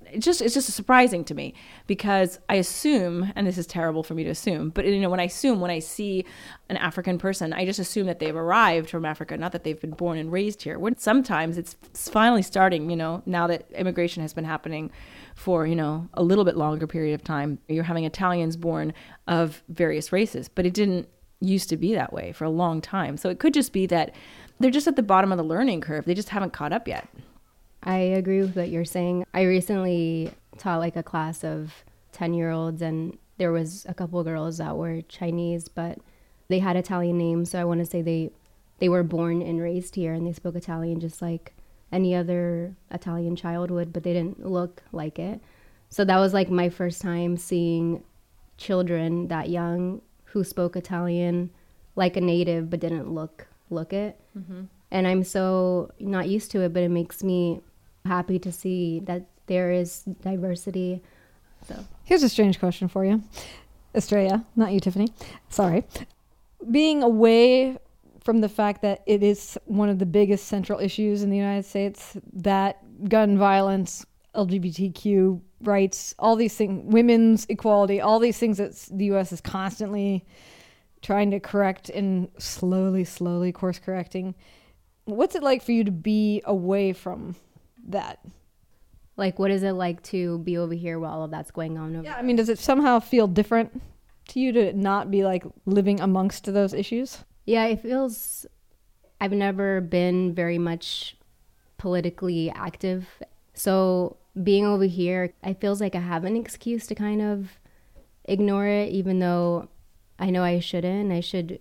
it's 0.06 0.26
just 0.26 0.42
it's 0.42 0.54
just 0.54 0.70
surprising 0.72 1.24
to 1.26 1.34
me 1.34 1.54
because 1.86 2.40
I 2.50 2.56
assume, 2.56 3.32
and 3.36 3.46
this 3.46 3.58
is 3.58 3.68
terrible 3.68 4.04
for 4.04 4.14
me 4.14 4.24
to 4.24 4.30
assume, 4.30 4.70
but 4.70 4.86
you 4.86 5.00
know 5.00 5.10
when 5.10 5.20
I 5.20 5.26
assume 5.26 5.60
when 5.60 5.72
I 5.72 5.80
see 5.80 6.26
an 6.70 6.78
African 6.78 7.18
person, 7.18 7.54
I 7.54 7.66
just 7.66 7.80
assume 7.80 8.08
that 8.08 8.20
they've 8.20 8.36
arrived 8.36 8.90
from 8.90 9.06
Africa, 9.06 9.38
not 9.38 9.52
that 9.52 9.64
they've 9.64 9.80
been 9.80 9.92
born 9.92 10.18
and 10.18 10.32
raised 10.32 10.62
here. 10.62 10.80
When 10.80 10.98
sometimes 10.98 11.58
it's 11.58 11.76
finally 12.10 12.42
starting, 12.42 12.90
you 12.90 12.96
know, 12.96 13.22
now 13.26 13.48
that 13.48 13.70
immigration 13.72 14.22
has 14.22 14.34
been 14.34 14.46
happening 14.46 14.92
for 15.36 15.68
you 15.68 15.76
know 15.76 16.08
a 16.14 16.24
little 16.24 16.46
bit 16.46 16.58
longer 16.58 16.88
period 16.88 17.14
of 17.14 17.24
time, 17.24 17.60
you're 17.68 17.84
having 17.84 18.06
Italians 18.06 18.58
born 18.58 18.94
of 19.28 19.64
various 19.70 20.12
races, 20.12 20.50
but 20.50 20.66
it 20.66 20.74
didn't 20.74 21.08
used 21.40 21.70
to 21.70 21.78
be 21.78 21.94
that 21.94 22.12
way 22.12 22.32
for 22.32 22.46
a 22.46 22.50
long 22.50 22.82
time. 22.82 23.18
So 23.18 23.30
it 23.30 23.40
could 23.40 23.54
just 23.54 23.72
be 23.72 23.86
that 23.88 24.14
they're 24.60 24.72
just 24.72 24.88
at 24.88 24.96
the 24.96 25.04
bottom 25.04 25.32
of 25.32 25.38
the 25.38 25.44
learning 25.44 25.82
curve. 25.82 26.06
They 26.06 26.16
just 26.16 26.30
haven't 26.30 26.54
caught 26.54 26.74
up 26.74 26.88
yet. 26.88 27.08
I 27.88 28.00
agree 28.00 28.42
with 28.42 28.58
what 28.58 28.70
you're 28.70 28.86
saying. 28.86 29.26
I 29.34 29.44
recently 29.44 30.32
taught 30.58 30.80
like 30.80 30.98
a 30.98 31.04
class 31.04 31.44
of 31.44 31.74
10 32.12 32.34
year 32.34 32.52
olds, 32.52 32.82
and 32.82 33.18
there 33.38 33.54
was 33.54 33.86
a 33.88 33.94
couple 33.94 34.22
girls 34.26 34.58
that 34.58 34.76
were 34.76 35.02
Chinese, 35.04 35.70
but 35.70 35.98
they 36.50 36.60
had 36.60 36.76
Italian 36.76 37.18
names. 37.18 37.52
So 37.52 37.62
I 37.62 37.64
want 37.64 37.80
to 37.80 37.86
say 37.86 38.02
they, 38.02 38.32
they 38.80 38.90
were 38.90 39.04
born 39.04 39.42
and 39.42 39.62
raised 39.62 39.96
here 39.96 40.14
and 40.14 40.28
they 40.28 40.34
spoke 40.34 40.56
Italian 40.56 41.00
just 41.00 41.22
like 41.22 41.54
any 41.92 42.14
other 42.14 42.76
Italian 42.92 43.38
child 43.38 43.72
would, 43.72 43.94
but 43.94 44.04
they 44.04 44.14
didn't 44.14 44.46
look 44.46 44.84
like 44.92 45.18
it. 45.18 45.40
So 45.90 46.04
that 46.04 46.18
was 46.18 46.34
like 46.34 46.50
my 46.50 46.68
first 46.68 47.02
time 47.02 47.38
seeing 47.38 48.04
children 48.58 49.30
that 49.30 49.50
young 49.50 50.02
who 50.26 50.44
spoke 50.44 50.76
Italian 50.76 51.52
like 51.96 52.18
a 52.18 52.22
native 52.22 52.70
but 52.70 52.82
didn't 52.82 53.10
look 53.10 53.48
look 53.70 53.94
it. 53.94 54.20
Mm-hmm. 54.38 54.64
And 54.92 55.08
I'm 55.08 55.24
so 55.24 55.92
not 56.00 56.28
used 56.28 56.52
to 56.52 56.62
it, 56.62 56.74
but 56.74 56.84
it 56.84 56.90
makes 56.90 57.24
me 57.24 57.62
happy 58.08 58.40
to 58.40 58.52
see 58.52 59.00
that 59.02 59.28
there 59.48 59.72
is 59.72 60.04
diversity. 60.22 61.02
So 61.68 61.86
Here's 62.04 62.24
a 62.24 62.30
strange 62.30 62.60
question 62.60 62.88
for 62.88 63.06
you, 63.06 63.22
Estrella, 63.94 64.46
not 64.56 64.72
you, 64.72 64.80
Tiffany. 64.80 65.14
Sorry. 65.50 65.84
Being 66.72 67.04
away 67.04 67.78
from 68.28 68.42
the 68.42 68.50
fact 68.50 68.82
that 68.82 69.04
it 69.06 69.24
is 69.24 69.58
one 69.66 69.90
of 69.90 70.00
the 70.00 70.06
biggest 70.06 70.48
central 70.48 70.80
issues 70.80 71.24
in 71.24 71.30
the 71.30 71.38
United 71.38 71.66
States 71.66 72.18
that 72.34 73.08
gun 73.08 73.38
violence, 73.38 74.06
LGBTQ 74.36 75.40
rights, 75.62 76.14
all 76.20 76.36
these 76.36 76.54
things, 76.56 76.84
women's 76.92 77.46
equality, 77.50 78.02
all 78.02 78.20
these 78.20 78.38
things 78.38 78.58
that 78.58 78.76
the 78.92 79.06
U.S. 79.06 79.32
is 79.32 79.42
constantly 79.42 80.26
trying 81.02 81.32
to 81.32 81.40
correct 81.40 81.90
and 81.90 82.30
slowly, 82.38 83.04
slowly 83.04 83.52
course 83.52 83.80
correcting. 83.80 84.36
What's 85.06 85.36
it 85.36 85.44
like 85.44 85.64
for 85.64 85.72
you 85.72 85.84
to 85.86 85.92
be 85.92 86.42
away 86.46 86.92
from 86.94 87.36
that? 87.88 88.20
like 89.18 89.40
what 89.40 89.52
is 89.52 89.64
it 89.64 89.74
like 89.74 90.02
to 90.04 90.38
be 90.40 90.58
over 90.58 90.74
here 90.74 91.00
while 91.00 91.12
all 91.12 91.24
of 91.24 91.32
that's 91.32 91.52
going 91.52 91.78
on 91.78 91.96
over 91.96 92.06
Yeah, 92.06 92.16
I 92.16 92.22
mean, 92.22 92.36
does 92.36 92.50
it 92.50 92.60
somehow 92.60 93.00
feel 93.00 93.28
different 93.28 93.82
to 94.30 94.40
you 94.40 94.52
to 94.54 94.74
not 94.74 95.12
be 95.12 95.24
like 95.24 95.44
living 95.66 96.00
amongst 96.00 96.46
those 96.46 96.74
issues? 96.74 97.26
Yeah, 97.46 97.66
it 97.66 97.82
feels. 97.82 98.46
I've 99.20 99.32
never 99.32 99.82
been 99.82 100.34
very 100.34 100.60
much 100.60 101.18
politically 101.78 102.52
active. 102.52 103.08
So 103.54 104.18
being 104.42 104.66
over 104.66 104.86
here, 104.86 105.34
it 105.44 105.60
feels 105.60 105.82
like 105.82 105.96
I 105.96 106.00
have 106.00 106.24
an 106.24 106.36
excuse 106.36 106.86
to 106.88 106.96
kind 106.96 107.22
of 107.22 107.60
ignore 108.26 108.68
it, 108.68 108.92
even 108.92 109.20
though 109.20 109.70
I 110.20 110.30
know 110.30 110.44
I 110.44 110.60
shouldn't. 110.60 111.12
I 111.12 111.22
should 111.22 111.60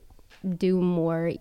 do 0.59 0.81
more. 0.83 1.33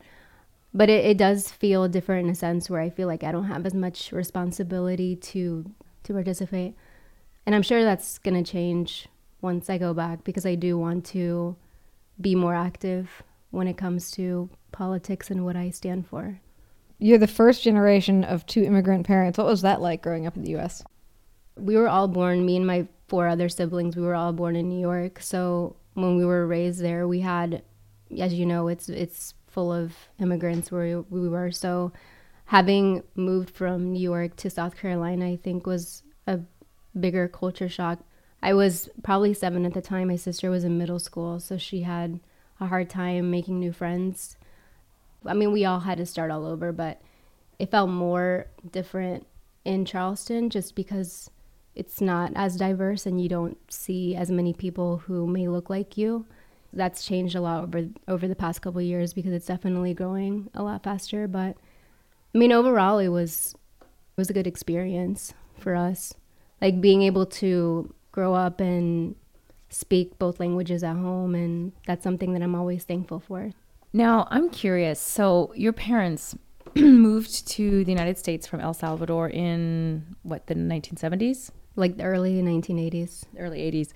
But 0.76 0.90
it, 0.90 1.06
it 1.06 1.18
does 1.18 1.50
feel 1.50 1.88
different 1.88 2.26
in 2.26 2.32
a 2.34 2.36
sense 2.36 2.70
where 2.70 2.82
I 2.82 2.90
feel 2.90 3.08
like 3.08 3.24
I 3.24 3.32
don't 3.32 3.46
have 3.46 3.66
as 3.66 3.74
much 3.74 4.12
responsibility 4.12 5.16
to 5.16 5.72
to 6.04 6.14
participate. 6.14 6.76
And 7.46 7.56
I'm 7.56 7.62
sure 7.64 7.84
that's 7.84 8.18
gonna 8.20 8.44
change 8.44 9.08
once 9.42 9.70
I 9.70 9.78
go 9.78 9.94
back 9.94 10.26
because 10.26 10.46
I 10.46 10.56
do 10.56 10.78
want 10.78 11.06
to 11.08 11.56
be 12.20 12.36
more 12.36 12.54
active 12.54 13.24
when 13.52 13.68
it 13.68 13.78
comes 13.78 14.12
to 14.12 14.50
politics 14.74 15.32
and 15.32 15.46
what 15.46 15.56
I 15.56 15.70
stand 15.70 16.08
for. 16.08 16.42
You're 17.00 17.20
the 17.20 17.28
first 17.28 17.64
generation 17.64 18.26
of 18.26 18.46
two 18.46 18.64
immigrant 18.64 19.08
parents. 19.08 19.38
What 19.38 19.48
was 19.48 19.62
that 19.62 19.82
like 19.82 20.02
growing 20.02 20.28
up 20.28 20.36
in 20.36 20.44
the 20.44 20.52
U.S.? 20.52 20.84
We 21.56 21.78
were 21.78 21.88
all 21.88 22.10
born, 22.10 22.46
me 22.46 22.58
and 22.58 22.68
my 22.68 22.88
four 23.08 23.28
other 23.28 23.48
siblings, 23.48 23.96
we 23.96 24.02
were 24.02 24.16
all 24.16 24.34
born 24.34 24.58
in 24.58 24.68
New 24.68 24.80
York. 24.80 25.22
So 25.22 25.78
when 25.94 26.18
we 26.18 26.26
were 26.26 26.46
raised 26.46 26.82
there, 26.82 27.08
we 27.08 27.22
had, 27.22 27.64
as 28.20 28.34
you 28.34 28.46
know, 28.46 28.68
it's 28.68 28.90
it's 28.90 29.35
full 29.56 29.72
of 29.72 29.94
immigrants 30.20 30.70
where 30.70 31.02
we 31.02 31.30
were. 31.30 31.50
So 31.50 31.94
having 32.48 33.04
moved 33.16 33.50
from 33.50 33.94
New 33.94 34.02
York 34.02 34.36
to 34.36 34.50
South 34.50 34.78
Carolina, 34.78 35.26
I 35.28 35.38
think 35.38 35.66
was 35.66 36.04
a 36.28 36.42
bigger 37.00 37.30
culture 37.30 37.70
shock. 37.70 38.00
I 38.44 38.54
was 38.54 38.90
probably 39.02 39.34
seven 39.34 39.66
at 39.66 39.74
the 39.74 39.82
time. 39.82 40.10
My 40.10 40.18
sister 40.18 40.50
was 40.52 40.66
in 40.66 40.78
middle 40.78 41.00
school, 41.00 41.40
so 41.40 41.58
she 41.58 41.82
had 41.84 42.20
a 42.60 42.68
hard 42.68 42.90
time 42.90 43.32
making 43.32 43.60
new 43.60 43.72
friends. 43.72 44.36
I 45.26 45.34
mean, 45.34 45.54
we 45.54 45.64
all 45.64 45.80
had 45.80 46.00
to 46.00 46.06
start 46.06 46.32
all 46.32 46.46
over, 46.46 46.74
but 46.74 47.02
it 47.58 47.72
felt 47.72 47.90
more 47.90 48.48
different 48.70 49.26
in 49.64 49.86
Charleston 49.86 50.50
just 50.50 50.76
because 50.76 51.32
it's 51.76 52.02
not 52.02 52.34
as 52.36 52.58
diverse 52.58 53.06
and 53.06 53.22
you 53.22 53.30
don't 53.30 53.58
see 53.72 54.16
as 54.16 54.30
many 54.30 54.54
people 54.54 54.98
who 54.98 55.26
may 55.26 55.48
look 55.48 55.70
like 55.70 55.98
you. 55.98 56.26
That's 56.76 57.06
changed 57.06 57.36
a 57.36 57.42
lot 57.42 57.64
over 57.64 57.88
over 58.08 58.28
the 58.28 58.36
past 58.36 58.62
couple 58.62 58.82
years 58.82 59.14
because 59.14 59.32
it's 59.32 59.46
definitely 59.46 59.94
growing 59.94 60.50
a 60.54 60.62
lot 60.62 60.84
faster, 60.84 61.28
but 61.28 61.56
I 62.34 62.38
mean 62.38 62.52
overall 62.52 63.00
it 63.00 63.08
was 63.08 63.56
it 63.82 64.18
was 64.18 64.30
a 64.30 64.34
good 64.34 64.48
experience 64.48 65.34
for 65.58 65.76
us. 65.76 66.14
Like 66.62 66.82
being 66.82 67.02
able 67.02 67.26
to 67.26 67.94
grow 68.12 68.34
up 68.34 68.60
and 68.60 69.16
speak 69.70 70.18
both 70.20 70.40
languages 70.40 70.84
at 70.84 70.96
home 70.96 71.36
and 71.36 71.72
that's 71.86 72.04
something 72.04 72.34
that 72.34 72.42
I'm 72.42 72.56
always 72.56 72.84
thankful 72.84 73.20
for. 73.20 73.52
Now, 73.96 74.28
I'm 74.30 74.50
curious. 74.50 75.00
So, 75.00 75.54
your 75.56 75.72
parents 75.72 76.36
moved 76.76 77.48
to 77.48 77.86
the 77.86 77.92
United 77.92 78.18
States 78.18 78.46
from 78.46 78.60
El 78.60 78.74
Salvador 78.74 79.30
in 79.30 80.18
what, 80.24 80.48
the 80.48 80.54
1970s? 80.54 81.52
Like 81.78 81.96
the 81.96 82.04
early 82.04 82.42
1980s. 82.42 83.24
Early 83.40 83.60
80s. 83.72 83.94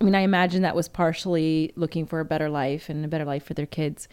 I 0.00 0.04
mean, 0.04 0.14
I 0.14 0.20
imagine 0.20 0.62
that 0.62 0.74
was 0.74 0.88
partially 0.88 1.72
looking 1.76 2.06
for 2.06 2.20
a 2.20 2.24
better 2.24 2.48
life 2.48 2.88
and 2.88 3.04
a 3.04 3.08
better 3.08 3.24
life 3.24 3.44
for 3.44 3.54
their 3.54 3.66
kids. 3.66 4.08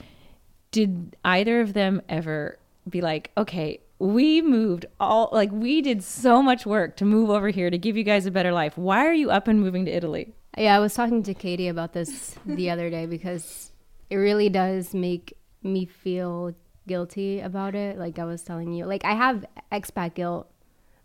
Did 0.71 1.15
either 1.23 1.61
of 1.61 1.73
them 1.73 2.01
ever 2.09 2.59
be 2.89 2.99
like, 2.99 3.31
okay, 3.37 3.79
we 3.99 4.41
moved 4.41 4.85
all, 4.99 5.29
like, 5.31 5.51
we 5.51 5.81
did 5.81 6.03
so 6.03 6.43
much 6.43 6.65
work 6.65 6.97
to 6.97 7.05
move 7.05 7.29
over 7.29 7.49
here 7.49 7.69
to 7.69 7.77
give 7.77 7.95
you 7.95 8.03
guys 8.03 8.25
a 8.25 8.31
better 8.31 8.51
life. 8.51 8.77
Why 8.77 9.05
are 9.05 9.13
you 9.13 9.31
up 9.31 9.47
and 9.47 9.61
moving 9.61 9.85
to 9.85 9.91
Italy? 9.91 10.33
Yeah, 10.57 10.75
I 10.75 10.79
was 10.79 10.93
talking 10.93 11.23
to 11.23 11.33
Katy 11.33 11.67
about 11.67 11.93
this 11.93 12.35
the 12.45 12.69
other 12.71 12.89
day 12.89 13.05
because 13.05 13.71
it 14.09 14.17
really 14.17 14.49
does 14.49 14.93
make 14.93 15.37
me 15.63 15.85
feel 15.85 16.53
guilty 16.85 17.39
about 17.39 17.75
it. 17.75 17.97
Like 17.97 18.19
I 18.19 18.25
was 18.25 18.41
telling 18.41 18.73
you, 18.73 18.85
like 18.85 19.05
I 19.05 19.13
have 19.13 19.45
expat 19.71 20.15
guilt 20.15 20.49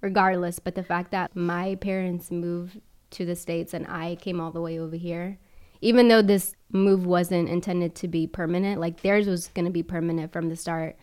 regardless, 0.00 0.58
but 0.58 0.74
the 0.74 0.82
fact 0.82 1.10
that 1.12 1.36
my 1.36 1.76
parents 1.76 2.30
moved 2.30 2.80
to 3.12 3.24
the 3.24 3.36
States 3.36 3.74
and 3.74 3.86
I 3.86 4.16
came 4.16 4.40
all 4.40 4.50
the 4.50 4.60
way 4.60 4.78
over 4.78 4.96
here, 4.96 5.38
even 5.80 6.08
though 6.08 6.22
this 6.22 6.54
move 6.70 7.06
wasn't 7.06 7.48
intended 7.48 7.94
to 7.96 8.08
be 8.08 8.26
permanent, 8.26 8.80
like 8.80 9.02
theirs 9.02 9.26
was 9.26 9.48
going 9.48 9.64
to 9.64 9.70
be 9.70 9.82
permanent 9.82 10.32
from 10.32 10.48
the 10.48 10.56
start. 10.56 10.96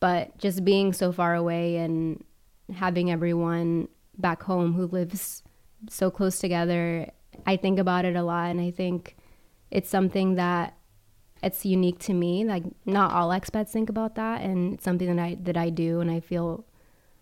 But 0.00 0.38
just 0.38 0.64
being 0.64 0.92
so 0.92 1.12
far 1.12 1.34
away 1.34 1.76
and 1.76 2.24
having 2.74 3.10
everyone 3.10 3.88
back 4.16 4.42
home 4.42 4.74
who 4.74 4.86
lives 4.86 5.42
so 5.88 6.10
close 6.10 6.38
together, 6.38 7.10
I 7.46 7.56
think 7.56 7.78
about 7.78 8.04
it 8.04 8.16
a 8.16 8.22
lot 8.22 8.50
and 8.50 8.60
I 8.60 8.70
think 8.70 9.16
it's 9.70 9.88
something 9.88 10.34
that 10.34 10.74
it's 11.42 11.64
unique 11.64 11.98
to 12.00 12.12
me. 12.12 12.44
Like 12.44 12.64
not 12.84 13.12
all 13.12 13.30
expats 13.30 13.70
think 13.70 13.88
about 13.88 14.14
that, 14.16 14.42
and 14.42 14.74
it's 14.74 14.84
something 14.84 15.14
that 15.14 15.22
I 15.22 15.36
that 15.42 15.56
I 15.56 15.70
do, 15.70 16.00
and 16.00 16.10
I 16.10 16.20
feel 16.20 16.66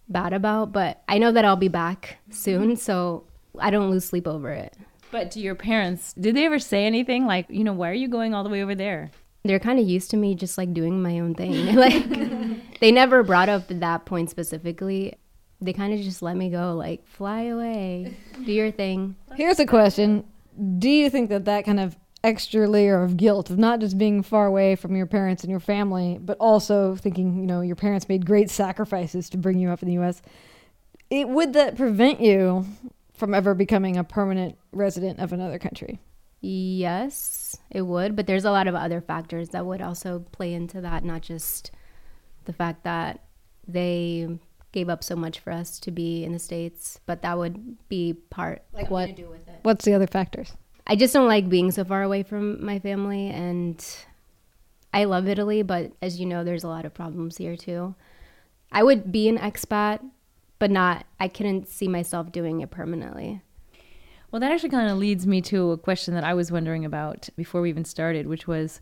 bad 0.08 0.32
about. 0.32 0.72
But 0.72 1.02
I 1.08 1.18
know 1.18 1.32
that 1.32 1.44
I'll 1.44 1.56
be 1.56 1.68
back 1.68 2.18
soon, 2.30 2.70
mm-hmm. 2.70 2.74
so 2.74 3.24
I 3.60 3.70
don't 3.70 3.90
lose 3.90 4.04
sleep 4.04 4.26
over 4.26 4.50
it. 4.50 4.76
But 5.10 5.30
to 5.32 5.40
your 5.40 5.54
parents, 5.54 6.12
did 6.14 6.36
they 6.36 6.44
ever 6.44 6.58
say 6.58 6.84
anything 6.84 7.26
like, 7.26 7.46
you 7.48 7.64
know, 7.64 7.72
why 7.72 7.90
are 7.90 7.94
you 7.94 8.08
going 8.08 8.34
all 8.34 8.44
the 8.44 8.50
way 8.50 8.62
over 8.62 8.74
there? 8.74 9.10
They're 9.44 9.58
kind 9.58 9.78
of 9.78 9.88
used 9.88 10.10
to 10.10 10.16
me 10.16 10.34
just 10.34 10.58
like 10.58 10.74
doing 10.74 11.00
my 11.02 11.20
own 11.20 11.34
thing. 11.34 11.74
like 11.74 12.78
they 12.80 12.92
never 12.92 13.22
brought 13.22 13.48
up 13.48 13.68
that 13.68 14.04
point 14.04 14.30
specifically. 14.30 15.14
They 15.60 15.72
kind 15.72 15.92
of 15.92 16.00
just 16.00 16.22
let 16.22 16.36
me 16.36 16.50
go, 16.50 16.74
like 16.74 17.06
fly 17.06 17.44
away, 17.44 18.16
do 18.44 18.52
your 18.52 18.70
thing. 18.70 19.16
Here's 19.34 19.58
a 19.58 19.66
question: 19.66 20.24
Do 20.78 20.88
you 20.88 21.08
think 21.10 21.30
that 21.30 21.46
that 21.46 21.64
kind 21.64 21.80
of 21.80 21.96
extra 22.24 22.68
layer 22.68 23.02
of 23.02 23.16
guilt 23.16 23.48
of 23.48 23.58
not 23.58 23.80
just 23.80 23.96
being 23.96 24.22
far 24.22 24.46
away 24.46 24.76
from 24.76 24.96
your 24.96 25.06
parents 25.06 25.42
and 25.42 25.50
your 25.50 25.60
family, 25.60 26.18
but 26.20 26.36
also 26.38 26.96
thinking, 26.96 27.38
you 27.40 27.46
know, 27.46 27.60
your 27.60 27.76
parents 27.76 28.08
made 28.08 28.26
great 28.26 28.50
sacrifices 28.50 29.30
to 29.30 29.38
bring 29.38 29.58
you 29.58 29.70
up 29.70 29.82
in 29.82 29.88
the 29.88 29.94
U.S. 29.94 30.20
It 31.10 31.28
would 31.28 31.54
that 31.54 31.76
prevent 31.76 32.20
you 32.20 32.66
from 33.18 33.34
ever 33.34 33.54
becoming 33.54 33.96
a 33.96 34.04
permanent 34.04 34.56
resident 34.72 35.18
of 35.18 35.32
another 35.32 35.58
country? 35.58 36.00
Yes, 36.40 37.58
it 37.70 37.82
would, 37.82 38.14
but 38.14 38.26
there's 38.26 38.44
a 38.44 38.50
lot 38.50 38.68
of 38.68 38.74
other 38.74 39.00
factors 39.00 39.48
that 39.50 39.66
would 39.66 39.82
also 39.82 40.20
play 40.32 40.54
into 40.54 40.80
that, 40.80 41.04
not 41.04 41.22
just 41.22 41.72
the 42.44 42.52
fact 42.52 42.84
that 42.84 43.24
they 43.66 44.38
gave 44.72 44.88
up 44.88 45.02
so 45.02 45.16
much 45.16 45.40
for 45.40 45.52
us 45.52 45.80
to 45.80 45.90
be 45.90 46.24
in 46.24 46.32
the 46.32 46.38
states, 46.38 47.00
but 47.06 47.22
that 47.22 47.36
would 47.36 47.76
be 47.88 48.14
part 48.30 48.62
like 48.72 48.90
what? 48.90 49.14
do 49.16 49.28
with 49.28 49.46
it. 49.48 49.58
What's 49.62 49.84
the 49.84 49.94
other 49.94 50.06
factors? 50.06 50.52
I 50.86 50.96
just 50.96 51.12
don't 51.12 51.28
like 51.28 51.48
being 51.48 51.70
so 51.70 51.84
far 51.84 52.02
away 52.02 52.22
from 52.22 52.64
my 52.64 52.78
family 52.78 53.28
and 53.28 53.84
I 54.92 55.04
love 55.04 55.28
Italy, 55.28 55.62
but 55.62 55.92
as 56.00 56.18
you 56.18 56.26
know, 56.26 56.44
there's 56.44 56.64
a 56.64 56.68
lot 56.68 56.84
of 56.84 56.94
problems 56.94 57.36
here 57.36 57.56
too. 57.56 57.94
I 58.72 58.82
would 58.82 59.10
be 59.10 59.28
an 59.28 59.38
expat, 59.38 60.00
but 60.58 60.70
not 60.70 61.06
I 61.20 61.28
couldn't 61.28 61.68
see 61.68 61.88
myself 61.88 62.32
doing 62.32 62.60
it 62.60 62.70
permanently. 62.70 63.42
Well, 64.30 64.40
that 64.40 64.52
actually 64.52 64.70
kind 64.70 64.90
of 64.90 64.98
leads 64.98 65.26
me 65.26 65.40
to 65.42 65.70
a 65.72 65.78
question 65.78 66.14
that 66.14 66.24
I 66.24 66.34
was 66.34 66.52
wondering 66.52 66.84
about 66.84 67.28
before 67.36 67.62
we 67.62 67.70
even 67.70 67.84
started, 67.84 68.26
which 68.26 68.46
was 68.46 68.80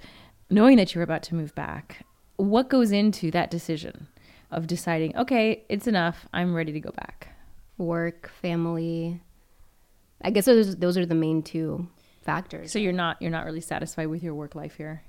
knowing 0.51 0.77
that 0.77 0.95
you 0.95 0.99
were 0.99 1.05
about 1.05 1.23
to 1.25 1.37
move 1.37 1.55
back. 1.55 2.05
What 2.37 2.69
goes 2.69 2.91
into 2.91 3.31
that 3.31 3.51
decision 3.51 4.09
of 4.51 4.67
deciding, 4.67 5.17
okay, 5.17 5.65
it's 5.69 5.87
enough, 5.87 6.27
I'm 6.33 6.55
ready 6.55 6.73
to 6.73 6.81
go 6.81 6.91
back? 6.91 7.29
Work, 7.79 8.29
family. 8.43 9.23
I 10.23 10.31
guess 10.31 10.47
those 10.47 10.77
those 10.77 10.99
are 10.99 11.07
the 11.07 11.15
main 11.15 11.43
two 11.43 11.89
factors. 12.23 12.73
So 12.73 12.79
you're 12.79 12.93
not 12.93 13.21
you're 13.21 13.31
not 13.31 13.45
really 13.45 13.61
satisfied 13.61 14.07
with 14.07 14.23
your 14.23 14.35
work 14.35 14.55
life 14.55 14.77
here. 14.77 15.03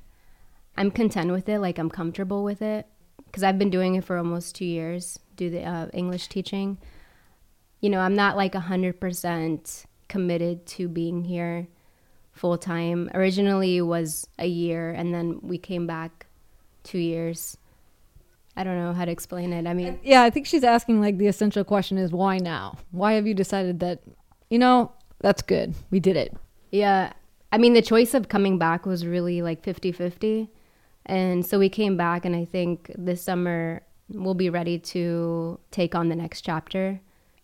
I'm 0.76 0.92
content 0.92 1.32
with 1.32 1.50
it. 1.50 1.60
Like 1.60 1.80
I'm 1.80 1.90
comfortable 1.90 2.44
with 2.44 2.62
it 2.62 2.86
because 3.26 3.44
I've 3.44 3.58
been 3.58 3.72
doing 3.72 3.96
it 3.96 4.04
for 4.04 4.18
almost 4.18 4.56
two 4.56 4.66
years. 4.66 5.18
Do 5.38 5.50
the 5.50 5.64
uh, 5.64 5.88
English 5.94 6.28
teaching. 6.28 6.78
You 7.80 7.90
know, 7.90 8.00
I'm 8.00 8.16
not 8.16 8.36
like 8.36 8.56
a 8.56 8.60
hundred 8.60 9.00
percent 9.00 9.86
committed 10.10 10.66
to 10.66 10.88
being 10.88 11.24
here 11.24 11.68
full 12.32 12.58
time. 12.58 13.10
Originally, 13.14 13.78
it 13.78 13.82
was 13.82 14.28
a 14.38 14.48
year, 14.48 14.92
and 14.92 15.14
then 15.14 15.40
we 15.42 15.58
came 15.58 15.88
back 15.88 16.28
two 16.84 17.00
years. 17.00 17.58
I 18.56 18.64
don't 18.64 18.78
know 18.78 18.94
how 18.94 19.06
to 19.06 19.12
explain 19.12 19.54
it. 19.54 19.68
I 19.68 19.74
mean, 19.74 20.00
yeah, 20.04 20.24
I 20.24 20.32
think 20.32 20.48
she's 20.48 20.64
asking 20.64 21.00
like 21.00 21.18
the 21.18 21.28
essential 21.28 21.64
question 21.64 21.98
is 21.98 22.12
why 22.12 22.40
now? 22.40 22.78
Why 22.92 23.14
have 23.14 23.28
you 23.28 23.36
decided 23.36 23.80
that, 23.82 24.02
you 24.50 24.58
know, 24.58 24.92
that's 25.20 25.44
good. 25.44 25.76
We 25.92 26.00
did 26.00 26.16
it. 26.16 26.36
Yeah. 26.72 27.14
I 27.52 27.60
mean, 27.60 27.74
the 27.74 27.82
choice 27.82 28.14
of 28.14 28.30
coming 28.30 28.58
back 28.58 28.86
was 28.86 29.06
really 29.06 29.42
like 29.42 29.64
50 29.64 29.92
50. 29.92 30.50
And 31.06 31.46
so 31.46 31.58
we 31.58 31.70
came 31.70 31.96
back, 31.96 32.26
and 32.26 32.36
I 32.36 32.44
think 32.44 32.92
this 32.98 33.22
summer 33.22 33.82
we'll 34.10 34.34
be 34.34 34.50
ready 34.50 34.80
to 34.80 35.60
take 35.72 35.96
on 35.96 36.10
the 36.10 36.16
next 36.16 36.42
chapter. 36.42 37.00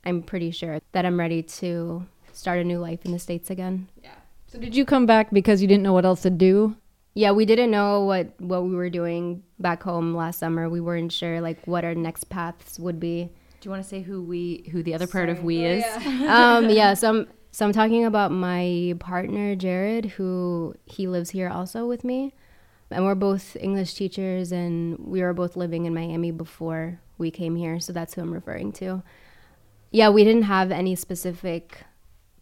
I'm 0.05 0.21
pretty 0.21 0.51
sure 0.51 0.79
that 0.91 1.05
I'm 1.05 1.19
ready 1.19 1.41
to 1.43 2.05
start 2.31 2.59
a 2.59 2.63
new 2.63 2.79
life 2.79 3.05
in 3.05 3.11
the 3.11 3.19
States 3.19 3.49
again. 3.49 3.87
Yeah. 4.03 4.11
So, 4.47 4.59
did 4.59 4.75
you 4.75 4.85
come 4.85 5.05
back 5.05 5.31
because 5.31 5.61
you 5.61 5.67
didn't 5.67 5.83
know 5.83 5.93
what 5.93 6.05
else 6.05 6.21
to 6.23 6.29
do? 6.29 6.75
Yeah, 7.15 7.31
we 7.31 7.45
didn't 7.45 7.71
know 7.71 8.01
what, 8.01 8.39
what 8.39 8.63
we 8.63 8.75
were 8.75 8.89
doing 8.89 9.43
back 9.59 9.83
home 9.83 10.15
last 10.15 10.39
summer. 10.39 10.69
We 10.69 10.81
weren't 10.81 11.11
sure 11.11 11.41
like 11.41 11.65
what 11.65 11.85
our 11.85 11.93
next 11.93 12.25
paths 12.25 12.79
would 12.79 12.99
be. 12.99 13.29
Do 13.59 13.67
you 13.67 13.71
want 13.71 13.83
to 13.83 13.89
say 13.89 14.01
who 14.01 14.21
we 14.21 14.67
who 14.71 14.83
the 14.83 14.93
other 14.93 15.07
Sorry. 15.07 15.27
part 15.27 15.37
of 15.37 15.43
we 15.43 15.65
oh, 15.65 15.69
is? 15.69 15.83
Yeah. 15.83 16.57
um, 16.57 16.69
yeah, 16.69 16.93
so 16.95 17.09
I'm 17.09 17.27
so 17.51 17.65
I'm 17.65 17.71
talking 17.71 18.03
about 18.03 18.31
my 18.31 18.95
partner 18.99 19.55
Jared, 19.55 20.05
who 20.05 20.75
he 20.85 21.07
lives 21.07 21.29
here 21.29 21.49
also 21.49 21.85
with 21.85 22.03
me, 22.03 22.33
and 22.93 23.05
we're 23.05 23.15
both 23.15 23.55
English 23.59 23.93
teachers, 23.95 24.51
and 24.51 24.97
we 24.99 25.21
were 25.21 25.33
both 25.33 25.55
living 25.55 25.85
in 25.85 25.93
Miami 25.93 26.31
before 26.31 26.99
we 27.17 27.31
came 27.31 27.55
here. 27.55 27.79
So 27.79 27.93
that's 27.93 28.13
who 28.13 28.21
I'm 28.21 28.33
referring 28.33 28.71
to. 28.73 29.03
Yeah, 29.91 30.09
we 30.09 30.23
didn't 30.23 30.43
have 30.43 30.71
any 30.71 30.95
specific 30.95 31.83